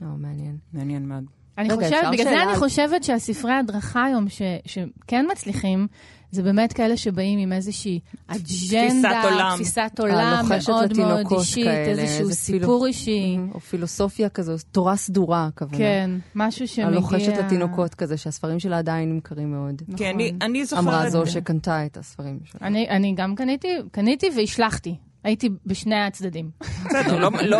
[0.00, 0.56] או, מעניין.
[0.72, 1.24] מעניין מאוד.
[1.58, 2.42] אני רגע, חושבת, בגלל זה שאלה?
[2.42, 5.86] אני חושבת שהספרי הדרכה היום ש, שכן מצליחים,
[6.30, 8.42] זה באמת כאלה שבאים עם איזושהי אג'נדה,
[8.84, 9.54] תפיסת עולם.
[9.58, 13.38] תפיסת עולם מאוד מאוד אישית, כאלה, איזשהו איזה פילו- סיפור אישי.
[13.54, 15.78] או פילוסופיה כזו, תורה סדורה, הכוונה.
[15.78, 16.86] כן, משהו שמגיע...
[16.86, 19.82] הלוחשת לתינוקות כזה, שהספרים שלה עדיין נמכרים מאוד.
[19.82, 19.96] נכון.
[19.98, 20.84] כן, אני- אני זוכרת...
[20.84, 22.66] אמרה זו שקנתה את הספרים שלה.
[22.68, 24.94] אני, אני גם קניתי, קניתי והשלכתי.
[25.24, 26.50] הייתי בשני הצדדים.
[26.84, 27.58] בסדר, לא, לא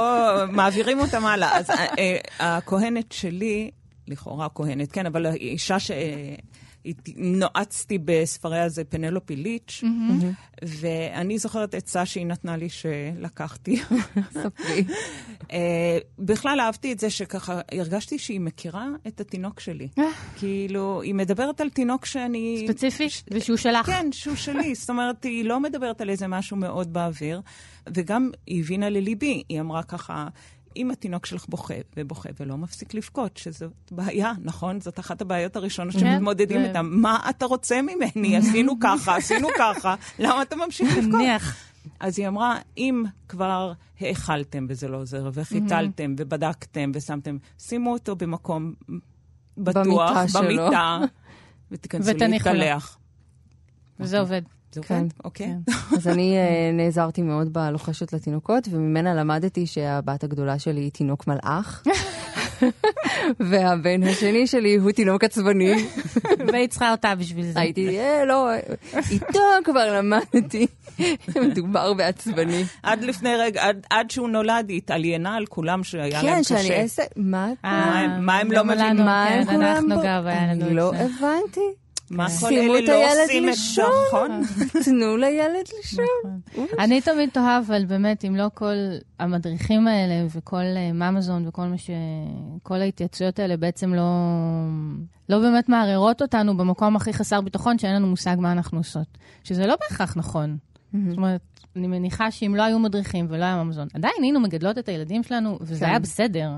[0.53, 1.59] מעבירים אותם הלאה.
[1.59, 3.71] אז אה, אה, הכהנת שלי,
[4.09, 5.91] לכאורה כהנת, כן, אבל האישה ש...
[6.87, 9.85] אה, נועצתי בספריה זה פנלופי ליץ',
[10.63, 13.83] ואני זוכרת עצה שהיא נתנה לי שלקחתי.
[14.33, 14.85] ספרי.
[15.53, 19.89] אה, בכלל אהבתי את זה שככה הרגשתי שהיא מכירה את התינוק שלי.
[20.37, 22.65] כאילו, היא מדברת על תינוק שאני...
[22.69, 23.09] ספציפי?
[23.31, 23.87] ושהוא שלך.
[23.87, 24.75] כן, שהוא שלי.
[24.75, 27.41] זאת אומרת, היא לא מדברת על איזה משהו מאוד באוויר,
[27.95, 29.43] וגם היא הבינה לליבי.
[29.49, 30.29] היא אמרה ככה,
[30.77, 34.81] אם התינוק שלך בוכה ובוכה ולא מפסיק לבכות, שזאת בעיה, נכון?
[34.81, 36.87] זאת אחת הבעיות הראשונות כן, שמתמודדים זה- איתן.
[36.87, 38.37] מה אתה רוצה ממני?
[38.37, 41.21] עשינו ככה, עשינו ככה, למה אתה ממשיך לבכות?
[42.01, 48.75] אז היא אמרה, אם כבר האכלתם וזה לא עוזר, וחיתלתם ובדקתם ושמתם, שימו אותו במקום
[49.59, 50.99] בטוח, במיטה
[51.71, 52.11] ותיכנסו.
[52.29, 52.99] להתקלח.
[54.01, 54.43] וזה עובד.
[54.73, 54.95] זה כן.
[54.95, 55.09] עובד?
[55.25, 55.53] אוקיי.
[55.97, 61.83] אז אני אה, נעזרתי מאוד בלוחשת לתינוקות, וממנה למדתי שהבת הגדולה שלי היא תינוק מלאך,
[63.41, 65.75] והבן השני שלי הוא תינוק עצבני.
[66.53, 67.61] והיא צריכה אותה בשביל זה.
[67.61, 68.49] הייתי, אה, לא,
[69.11, 70.67] איתו כבר למדתי,
[71.43, 72.65] מדובר בעצבני.
[72.83, 76.59] עד לפני רגע, עד, עד שהוא נולד, היא התעליינה על כולם שהיה להם כן, קשה.
[76.63, 77.49] שאני אעשה, מה?
[77.63, 78.97] מה הם- לא מבינים?
[78.97, 80.03] מה הם כן, כולם אנחנו בו?
[80.05, 80.93] גם, היה לנו אני לא.
[80.95, 81.61] הבנתי.
[82.11, 83.55] מה כל שימו אלה את לא הילד עושים את.
[84.09, 84.43] נכון?
[84.85, 86.41] תנו לילד לישון.
[86.79, 88.75] אני תמיד תוהה, אבל באמת, אם לא כל
[89.21, 91.91] המדריכים האלה וכל אה, ממזון וכל מה ש...
[92.63, 94.03] כל ההתייעצויות האלה בעצם לא...
[95.29, 99.19] לא באמת מערערות אותנו במקום הכי חסר ביטחון, שאין לנו מושג מה אנחנו עושות.
[99.45, 100.57] שזה לא בהכרח נכון.
[100.93, 101.41] זאת אומרת,
[101.77, 105.59] אני מניחה שאם לא היו מדריכים ולא היה ממזון, עדיין היינו מגדלות את הילדים שלנו,
[105.61, 105.87] וזה כן.
[105.87, 106.51] היה בסדר.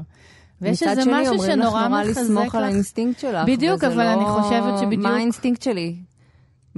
[0.62, 2.68] ויש מצד איזה שני, משהו אומרים לך שנורא נורא מחזק לסמוך על לך.
[2.70, 3.46] האינסטינקט שלך.
[3.46, 5.94] בדיוק, אבל אני לא- חושבת שבדיוק- מה האינסטינקט שלי?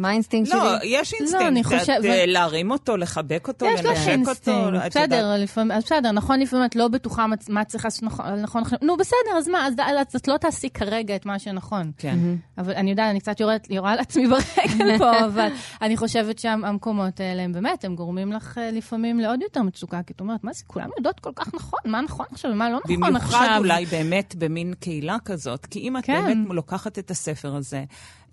[0.01, 0.89] מה האינסטינקט לא, שלי?
[0.89, 4.11] יש אני אינסטינקט, חושב- את, אה, להרים אותו, לחבק אותו, יש לך לנשק אותו.
[4.51, 5.41] אינסטינקט, את בסדר, יודעת.
[5.41, 8.63] לפעמים, אז בסדר, נכון, לפעמים את לא בטוחה מה- מה צריך לעשות נכון, נכון.
[8.83, 9.75] נו, בסדר, אז מה, אז
[10.17, 11.93] את לא תעשי כרגע את מה שנכון.
[11.99, 12.19] כן.
[12.59, 15.49] אבל אני יודעת, אני קצת יורדת- יורה על עצמי ברגל פה, אבל
[15.83, 20.13] אני חושבת שהמקומות האלה הם באמת, הם גורמים לך אה, לפעמים לעוד יותר מצוקה, כי
[20.13, 22.97] את אומרת, מה זה, כולם יודעות כל כך נכון, מה נכון עכשיו ומה לא נכון
[22.97, 23.55] במיוחד עכשיו.
[23.59, 26.23] אולי באמת במין קהילה כזאת, כי אם את כן.
[26.25, 27.85] באמת לוקחת את הספר הזה,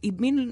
[0.01, 0.51] היא מין,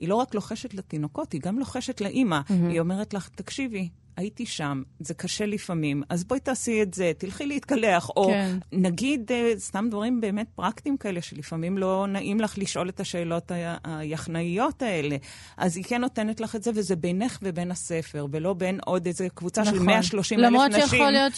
[0.00, 2.40] היא לא רק לוחשת לתינוקות, היא גם לוחשת לאימא.
[2.48, 3.88] היא אומרת לך, תקשיבי,
[4.20, 8.56] הייתי שם, זה קשה לפעמים, אז בואי תעשי את זה, תלכי להתקלח, או כן.
[8.72, 13.76] נגיד אה, סתם דברים באמת פרקטיים כאלה, שלפעמים לא נעים לך לשאול את השאלות ה-
[13.84, 15.16] היחנאיות האלה.
[15.56, 19.28] אז היא כן נותנת לך את זה, וזה בינך ובין הספר, ולא בין עוד איזה
[19.34, 20.40] קבוצה של 130 אלף נשים.
[20.40, 20.52] נכון.
[20.54, 21.32] למרות שיכול להיות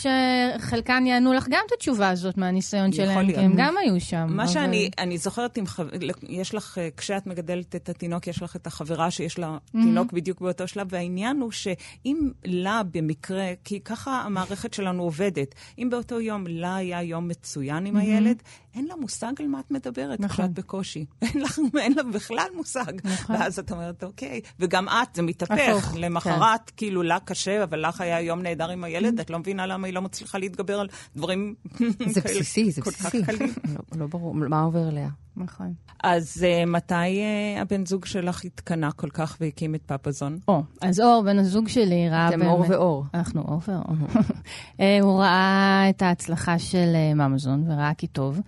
[0.58, 3.38] שחלקן יענו לך גם את התשובה הזאת מהניסיון שלהם, להיות.
[3.38, 4.26] כי הם גם היו שם.
[4.30, 5.82] מה אבל- שאני אני זוכרת, אם חו...
[6.28, 10.40] יש לך, אה, כשאת מגדלת את התינוק, יש לך את החברה שיש לה תינוק בדיוק
[10.40, 16.44] באותו שלב, והעניין הוא שאם לה במקרה, כי ככה המערכת שלנו עובדת, אם באותו יום
[16.48, 18.42] לה היה יום מצוין עם הילד,
[18.74, 20.36] אין לה מושג על מה את מדברת נכון.
[20.36, 21.04] כשאת בקושי.
[21.22, 22.92] אין, לך, אין לה בכלל מושג.
[23.04, 23.36] נכון.
[23.36, 25.68] ואז את אומרת, אוקיי, וגם את, זה מתהפך.
[25.68, 29.66] הפוך, למחרת, כאילו, לה קשה, אבל לך היה יום נהדר עם הילד, את לא מבינה
[29.66, 31.54] למה היא לא מצליחה להתגבר על דברים
[32.14, 33.18] זה כאלה בסיסי, זה בסיסי.
[33.74, 35.08] לא- לא ברור, מה עובר עליה?
[35.36, 35.72] נכון.
[36.02, 40.38] אז uh, מתי uh, הבן זוג שלך התקנא כל כך והקים את פפזון?
[40.48, 42.52] או, אז אור, בן הזוג שלי, ראה אתם באמת...
[42.70, 43.04] אור ואור.
[43.14, 43.96] אנחנו אור ואור.
[44.80, 48.40] אה, הוא ראה את ההצלחה של אה, ממזון וראה כי טוב,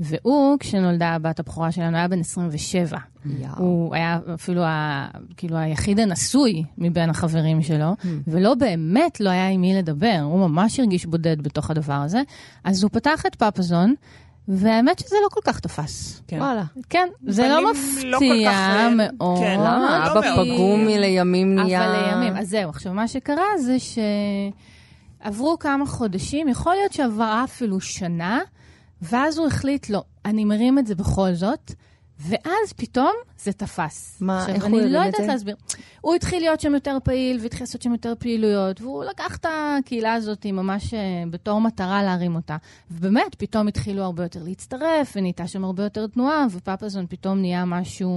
[0.00, 2.98] והוא, כשנולדה הבת הבכורה שלנו, היה בן 27.
[3.26, 3.48] יאו.
[3.58, 7.96] הוא היה אפילו ה, כאילו היחיד הנשוי מבין החברים שלו,
[8.26, 12.22] ולא באמת לא היה עם מי לדבר, הוא ממש הרגיש בודד בתוך הדבר הזה.
[12.64, 13.94] אז הוא פתח את פפזון,
[14.48, 16.22] והאמת שזה לא כל כך תפס.
[16.26, 16.38] כן.
[16.38, 16.64] וואלה.
[16.90, 19.38] כן, זה לא לא כל מפתיע כך, אה, מאוד.
[19.38, 20.04] כן, למה?
[20.04, 20.46] לא אבא מאוד.
[20.54, 21.84] פגום מלימים נהיה...
[21.84, 22.36] אבל לימים.
[22.36, 23.76] אז זהו, עכשיו, מה שקרה זה
[25.22, 28.40] שעברו כמה חודשים, יכול להיות שעברה אפילו שנה,
[29.02, 31.72] ואז הוא החליט, לא, אני מרים את זה בכל זאת,
[32.28, 34.18] ואז פתאום זה תפס.
[34.20, 35.26] מה, עכשיו, איך הוא אני לא את יודעת זה?
[35.26, 35.56] להסביר.
[36.00, 40.14] הוא התחיל להיות שם יותר פעיל, והתחיל לעשות שם יותר פעילויות, והוא לקח את הקהילה
[40.14, 40.98] הזאת ממש אה,
[41.30, 42.56] בתור מטרה להרים אותה.
[42.90, 48.10] ובאמת, פתאום התחילו הרבה יותר להצטרף, ונהייתה שם הרבה יותר תנועה, ופפזון פתאום נהיה משהו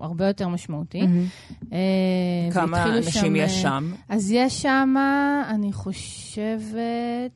[0.00, 1.02] הרבה יותר משמעותי.
[1.72, 1.78] אה,
[2.52, 3.92] כמה אנשים שם, יש אה, שם?
[4.08, 4.94] אז יש שם,
[5.50, 6.80] אני חושבת,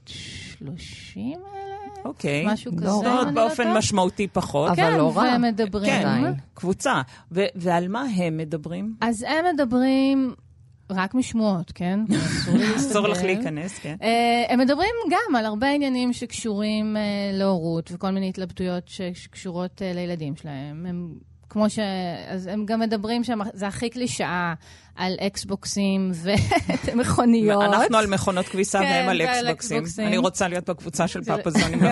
[0.07, 1.64] 30 אלף,
[2.05, 2.45] אוקיי.
[2.47, 2.87] משהו כזה.
[2.87, 3.07] לא אם.
[3.27, 3.79] אני לא באופן טועה.
[3.79, 4.69] משמעותי פחות.
[4.69, 5.37] אבל כן, לא רע.
[5.37, 5.91] ומדברים.
[5.93, 6.35] כן, עדיין.
[6.55, 7.03] קבוצה.
[7.33, 8.95] ו- ועל מה הם מדברים?
[9.01, 10.35] אז הם מדברים
[10.91, 12.01] רק משמועות, כן?
[12.77, 13.23] אסור לך.
[13.23, 13.97] להיכנס, כן.
[14.03, 17.03] אה, הם מדברים גם על הרבה עניינים שקשורים אה,
[17.33, 20.87] להורות וכל מיני התלבטויות שקשורות אה, לילדים שלהם.
[20.89, 21.09] הם,
[21.55, 21.79] כמו ש...
[22.29, 24.55] אז הם גם מדברים שם, זה הכי קלישאה,
[24.97, 26.13] על אקסבוקסים
[26.85, 27.63] ומכוניות.
[27.63, 29.79] אנחנו על מכונות כביסה כן, והם על אקסבוקסים.
[29.79, 30.07] אקסבוקסים.
[30.07, 31.83] אני רוצה להיות בקבוצה של לי.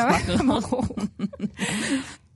[0.48, 0.84] ברור.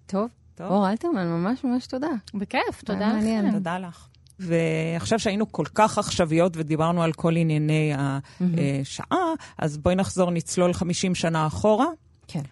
[0.06, 0.28] טוב.
[0.54, 0.66] טוב.
[0.66, 2.10] אור אלתרמן, ממש ממש תודה.
[2.34, 3.12] בכיף, תודה.
[3.18, 3.50] לכם.
[3.52, 4.08] תודה לך.
[4.38, 11.14] ועכשיו שהיינו כל כך עכשוויות ודיברנו על כל ענייני השעה, אז בואי נחזור, נצלול 50
[11.14, 11.86] שנה אחורה.
[12.28, 12.42] כן.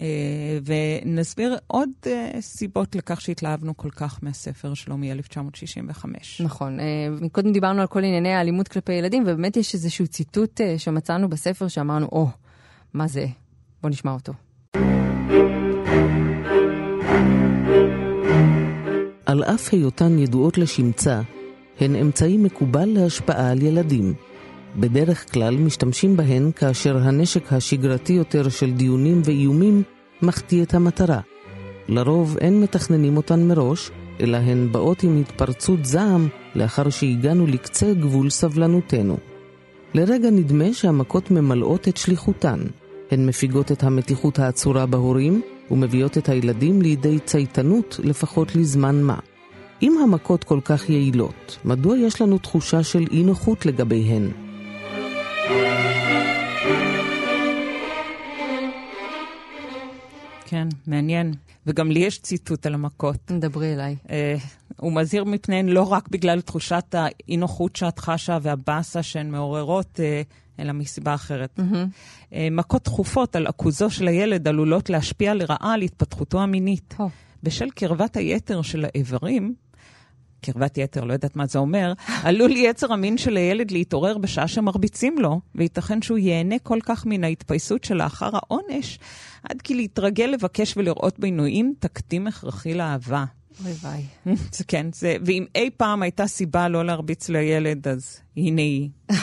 [0.00, 6.06] אה, ונסביר עוד אה, סיבות לכך שהתלהבנו כל כך מהספר שלו מ-1965.
[6.40, 6.80] נכון.
[6.80, 6.84] אה,
[7.20, 12.06] מקודם דיברנו על כל ענייני האלימות כלפי ילדים, ובאמת יש איזשהו ציטוט שמצאנו בספר שאמרנו,
[12.06, 12.28] או,
[12.94, 13.26] מה זה?
[13.82, 14.32] בוא נשמע אותו.
[19.26, 21.20] על אף היותן ידועות לשמצה,
[21.80, 24.14] הן אמצעי מקובל להשפעה על ילדים.
[24.76, 29.82] בדרך כלל משתמשים בהן כאשר הנשק השגרתי יותר של דיונים ואיומים
[30.22, 31.20] מחטיא את המטרה.
[31.88, 38.30] לרוב אין מתכננים אותן מראש, אלא הן באות עם התפרצות זעם לאחר שהגענו לקצה גבול
[38.30, 39.16] סבלנותנו.
[39.94, 42.60] לרגע נדמה שהמכות ממלאות את שליחותן.
[43.10, 49.18] הן מפיגות את המתיחות האצורה בהורים ומביאות את הילדים לידי צייתנות לפחות לזמן מה.
[49.82, 54.43] אם המכות כל כך יעילות, מדוע יש לנו תחושה של אי נוחות לגביהן?
[60.44, 61.34] כן, מעניין.
[61.66, 63.32] וגם לי יש ציטוט על המכות.
[63.40, 63.96] דברי אליי.
[64.10, 64.36] אה,
[64.76, 70.22] הוא מזהיר מפניהן לא רק בגלל תחושת האי-נוחות שאת חשה והבאסה שהן מעוררות, אה,
[70.58, 71.60] אלא מסיבה אחרת.
[72.32, 76.94] אה, מכות תכופות על עכוזו של הילד עלולות להשפיע לרעה על התפתחותו המינית.
[76.96, 77.10] טוב.
[77.42, 79.54] בשל קרבת היתר של האיברים,
[80.44, 81.92] קרבת יתר, לא יודעת מה זה אומר,
[82.26, 87.24] עלול יצר המין של הילד להתעורר בשעה שמרביצים לו, וייתכן שהוא ייהנה כל כך מן
[87.24, 88.98] ההתפייסות שלאחר העונש,
[89.50, 93.24] עד כי להתרגל לבקש ולראות בעינויים תקדים הכרחי לאהבה.
[94.56, 98.88] זה כן, זה, ואם אי פעם הייתה סיבה לא להרביץ לילד, אז הנה היא.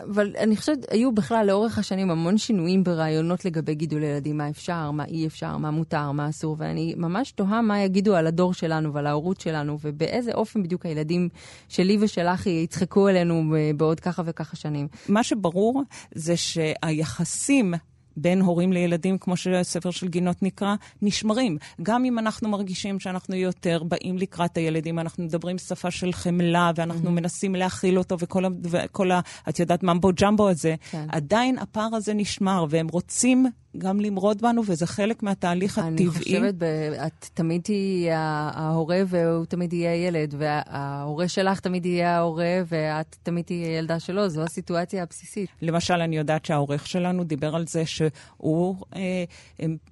[0.00, 4.90] אבל אני חושבת, היו בכלל לאורך השנים המון שינויים ברעיונות לגבי גידול ילדים, מה אפשר,
[4.90, 8.92] מה אי אפשר, מה מותר, מה אסור, ואני ממש תוהה מה יגידו על הדור שלנו
[8.92, 11.28] ועל ההורות שלנו, ובאיזה אופן בדיוק הילדים
[11.68, 14.88] שלי ושלך יצחקו אלינו בעוד ככה וככה שנים.
[15.08, 15.82] מה שברור
[16.14, 17.74] זה שהיחסים
[18.16, 21.58] בין הורים לילדים, כמו שהספר של גינות נקרא, נשמרים.
[21.82, 27.08] גם אם אנחנו מרגישים שאנחנו יותר באים לקראת הילדים, אנחנו מדברים שפה של חמלה, ואנחנו
[27.08, 27.12] mm-hmm.
[27.12, 29.20] מנסים להכיל אותו, וכל, ה, וכל ה...
[29.48, 31.06] את יודעת, mumbo jumbo הזה, כן.
[31.08, 33.46] עדיין הפער הזה נשמר, והם רוצים
[33.78, 36.06] גם למרוד בנו, וזה חלק מהתהליך אני הטבעי.
[36.06, 36.64] אני חושבת, ב...
[37.06, 43.44] את תמיד תהיי ההורה והוא תמיד יהיה הילד, וההורה שלך תמיד יהיה ההורה, ואת תמיד
[43.44, 45.50] תהיי הילדה שלו, זו הסיטואציה הבסיסית.
[45.62, 49.24] למשל, אני יודעת שהעורך שלנו דיבר על זה שהוא אה,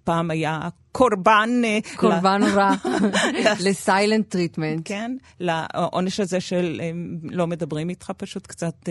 [0.05, 1.51] פעם היה קורבן...
[1.65, 2.75] אה, קורבן רע,
[3.67, 4.83] ל silent treatment.
[4.85, 6.91] כן, לעונש הזה של אה,
[7.23, 8.89] לא מדברים איתך, פשוט קצת...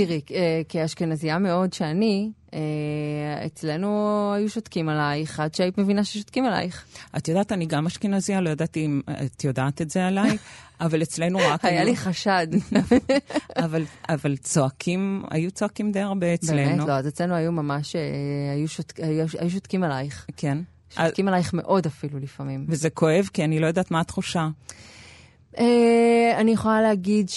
[0.00, 0.20] אה, תראי,
[0.68, 2.30] כאשכנזייה מאוד שאני,
[3.46, 6.84] אצלנו היו שותקים עלייך, עד שהיית מבינה ששותקים עלייך.
[7.16, 10.36] את יודעת, אני גם אשכנזייה, לא ידעתי אם את יודעת את זה עליי,
[10.80, 11.64] אבל אצלנו רק...
[11.64, 12.46] היה לי חשד.
[13.64, 16.68] אבל, אבל צועקים, היו צועקים די הרבה אצלנו.
[16.68, 16.88] באמת?
[16.88, 17.96] לא, אז אצלנו היו ממש,
[18.56, 20.26] היו, שוט, היו, היו שותקים עלייך.
[20.36, 20.58] כן.
[20.90, 22.66] שותקים עלייך מאוד אפילו לפעמים.
[22.68, 24.48] וזה כואב, כי אני לא יודעת מה התחושה.
[25.58, 25.60] Uh,
[26.36, 27.30] אני יכולה להגיד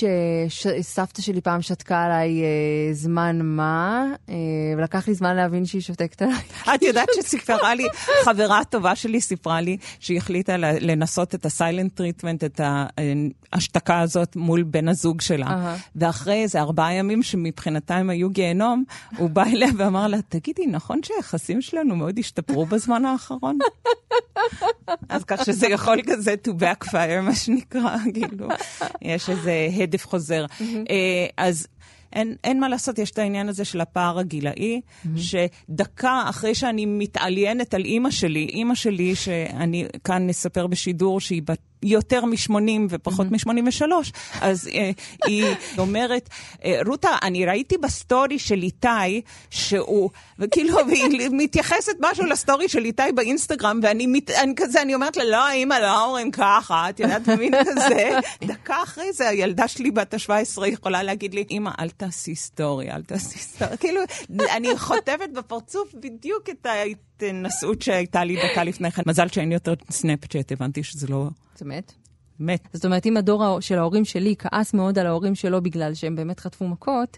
[0.49, 4.31] שסבתא שלי פעם שתקה עליי uh, זמן מה, uh,
[4.77, 6.35] ולקח לי זמן להבין שהיא שותקת עליי.
[6.75, 7.83] את יודעת שסיפרה לי,
[8.23, 12.61] חברה טובה שלי סיפרה לי שהיא החליטה לנסות את ה silent treatment, את
[13.53, 15.47] ההשתקה הזאת מול בן הזוג שלה.
[15.47, 15.81] Uh-huh.
[15.95, 18.83] ואחרי איזה ארבעה ימים שמבחינתה הם היו גיהנום,
[19.17, 23.57] הוא בא אליה ואמר לה, תגידי, נכון שהיחסים שלנו מאוד השתפרו בזמן האחרון?
[25.09, 27.95] אז כך שזה יכול כזה to backfire, מה שנקרא.
[28.13, 28.47] כאילו,
[29.01, 30.45] יש איזה הדף חוזר.
[30.61, 31.67] אה, אז...
[32.13, 35.09] אין, אין מה לעשות, יש את העניין הזה של הפער הגילאי, mm-hmm.
[35.15, 41.70] שדקה אחרי שאני מתעליינת על אימא שלי, אימא שלי, שאני כאן נספר בשידור שהיא בת
[41.83, 42.53] יותר מ-80
[42.89, 43.49] ופחות mm-hmm.
[43.49, 44.11] מ-83,
[44.41, 44.91] אז אה,
[45.25, 45.45] היא
[45.77, 46.29] אומרת,
[46.65, 50.09] אה, רותה, אני ראיתי ב story של איתי, שהוא,
[50.39, 55.17] וכאילו, והיא מתייחסת משהו ל story של איתי באינסטגרם, ואני מת, אני כזה, אני אומרת
[55.17, 58.19] לה, לא, אימא, לא אומרים ככה, את יודעת, מין כזה.
[58.47, 63.03] דקה אחרי זה, הילדה שלי בת ה-17 יכולה להגיד לי, אימא, אל תעשי story, אל
[63.03, 63.77] תעשי story.
[63.77, 64.01] כאילו,
[64.55, 69.01] אני חוטפת בפרצוף בדיוק את ההתנסות שהייתה לי דקה לפני כן.
[69.05, 71.27] מזל שאין יותר סנאפצ'אט, הבנתי שזה לא...
[71.61, 71.93] זה מת?
[72.39, 72.67] מת.
[72.73, 76.39] זאת אומרת, אם הדור של ההורים שלי כעס מאוד על ההורים שלו בגלל שהם באמת
[76.39, 77.17] חטפו מכות,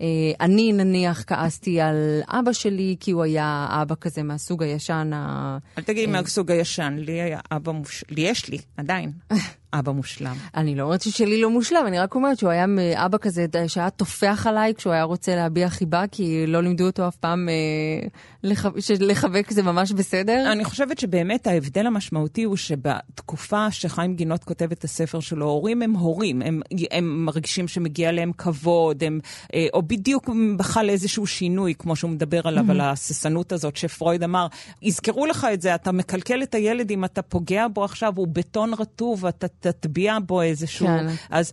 [0.00, 0.06] אה,
[0.40, 5.58] אני נניח כעסתי על אבא שלי, כי הוא היה אבא כזה מהסוג הישן ה...
[5.78, 9.12] אל תגידי מהסוג הישן, לי היה אבא מושלם, לי יש לי, עדיין.
[9.78, 10.34] אבא מושלם.
[10.54, 14.46] אני לא אומרת ששלי לא מושלם, אני רק אומרת שהוא היה אבא כזה שהיה טופח
[14.48, 18.08] עליי כשהוא היה רוצה להביע חיבה, כי לא לימדו אותו אף פעם אה,
[18.42, 18.66] לח...
[19.00, 20.52] לחבק זה ממש בסדר.
[20.52, 25.92] אני חושבת שבאמת ההבדל המשמעותי הוא שבתקופה שחיים גינות כותב את הספר שלו, הורים הם
[25.92, 26.60] הורים, הם,
[26.90, 29.20] הם מרגישים שמגיע להם כבוד, הם,
[29.54, 32.70] אה, או בדיוק בכלל איזשהו שינוי, כמו שהוא מדבר עליו, mm-hmm.
[32.70, 34.46] על ההססנות הזאת שפרויד אמר,
[34.82, 38.74] יזכרו לך את זה, אתה מקלקל את הילד אם אתה פוגע בו עכשיו, הוא בטון
[38.74, 40.86] רטוב, אתה תטביע בו איזשהו...
[40.86, 41.06] כן.
[41.30, 41.52] אז...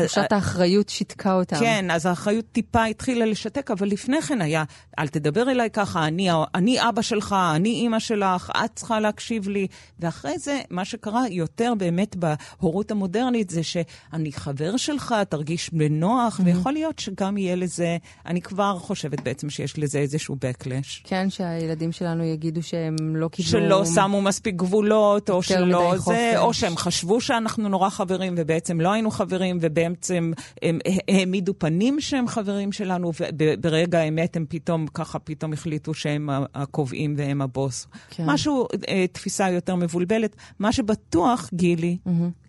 [0.00, 1.56] תחושת האחריות שיתקה אותם.
[1.56, 4.64] כן, אז האחריות טיפה התחילה לשתק, אבל לפני כן היה,
[4.98, 9.66] אל תדבר אליי ככה, אני, אני אבא שלך, אני אימא שלך, את צריכה להקשיב לי.
[10.00, 16.42] ואחרי זה, מה שקרה יותר באמת בהורות המודרנית, זה שאני חבר שלך, תרגיש בנוח, mm-hmm.
[16.44, 17.96] ויכול להיות שגם יהיה לזה,
[18.26, 21.00] אני כבר חושבת בעצם שיש לזה איזשהו backlash.
[21.04, 23.50] כן, שהילדים שלנו יגידו שהם לא קיבלו...
[23.50, 28.92] שלא שמו מספיק גבולות, או שלא זה, או שהם חשבו שאנחנו נורא חברים, ובעצם לא
[28.92, 30.32] היינו חברים, ובעצם
[30.62, 30.78] הם
[31.08, 37.42] העמידו פנים שהם חברים שלנו, וברגע האמת הם פתאום, ככה פתאום החליטו שהם הקובעים והם
[37.42, 37.86] הבוס.
[38.10, 38.24] כן.
[38.26, 40.36] משהו, אה, תפיסה יותר מבולבלת.
[40.58, 42.42] מה שבטוח, גילי, mm-hmm.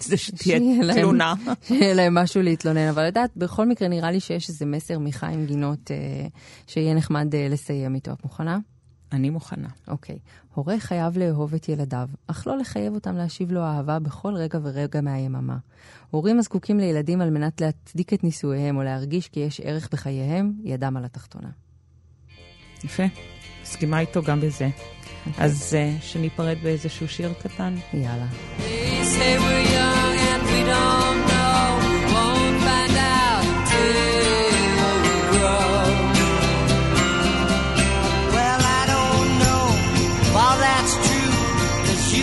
[0.00, 0.58] זה שתהיה
[0.94, 1.34] תלונה.
[1.68, 5.90] שיהיה להם משהו להתלונן, אבל יודעת, בכל מקרה נראה לי שיש איזה מסר מחיים גינות
[5.90, 6.26] אה,
[6.66, 8.12] שיהיה נחמד אה, לסיים איתו.
[8.12, 8.58] את מוכנה?
[9.12, 9.68] אני מוכנה.
[9.88, 10.18] אוקיי.
[10.54, 15.00] הורה חייב לאהוב את ילדיו, אך לא לחייב אותם להשיב לו אהבה בכל רגע ורגע
[15.00, 15.56] מהיממה.
[16.10, 20.96] הורים הזקוקים לילדים על מנת להצדיק את נישואיהם או להרגיש כי יש ערך בחייהם, ידם
[20.96, 21.48] על התחתונה.
[22.84, 23.02] יפה.
[23.62, 24.68] מסכימה איתו גם בזה.
[25.38, 27.74] אז uh, שניפרד באיזשהו שיר קטן.
[27.94, 28.26] יאללה.
[28.58, 31.25] They say we're young and we don't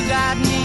[0.08, 0.63] got me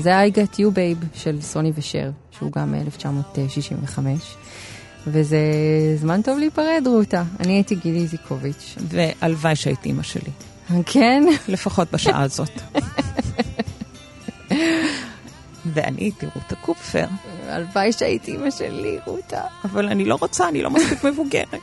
[0.00, 3.98] זה I Got You Babe של סוני ושר, שהוא גם מ-1965.
[5.06, 5.38] וזה
[5.96, 7.22] זמן טוב להיפרד, רותה.
[7.40, 8.76] אני הייתי גילי זיקוביץ'.
[8.88, 10.30] והלוואי שהייתי אימא שלי.
[10.86, 11.24] כן?
[11.48, 12.50] לפחות בשעה הזאת.
[15.74, 17.06] ואני הייתי רותה קופפר.
[17.48, 19.42] הלוואי שהייתי אימא שלי, רותה.
[19.64, 21.60] אבל אני לא רוצה, אני לא מספיק מבוגרת.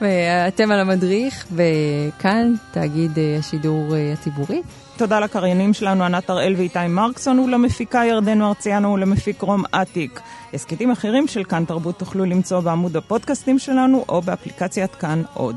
[0.00, 4.62] ואתם על המדריך, וכאן תאגיד השידור אה, הציבורי.
[4.98, 10.20] תודה לקריינים שלנו, ענת הראל ואיתי מרקסון, ולמפיקה ירדן מרציאנו ולמפיק רום אטיק.
[10.54, 15.56] הסכתים אחרים של כאן תרבות תוכלו למצוא בעמוד הפודקאסטים שלנו או באפליקציית כאן עוד.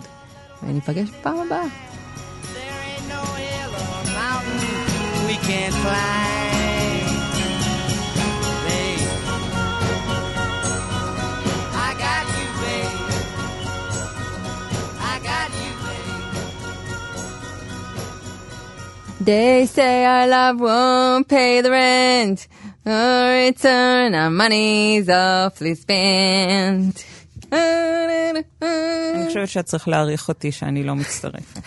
[0.63, 1.63] וניפגש בפעם הבאה.
[5.27, 6.60] we can't climb.
[19.23, 22.47] They say our love won't pay the rent,
[22.85, 27.03] or return our money's awfully spent.
[27.51, 31.61] אני חושבת שאת צריך להעריך אותי שאני לא מצטרפת.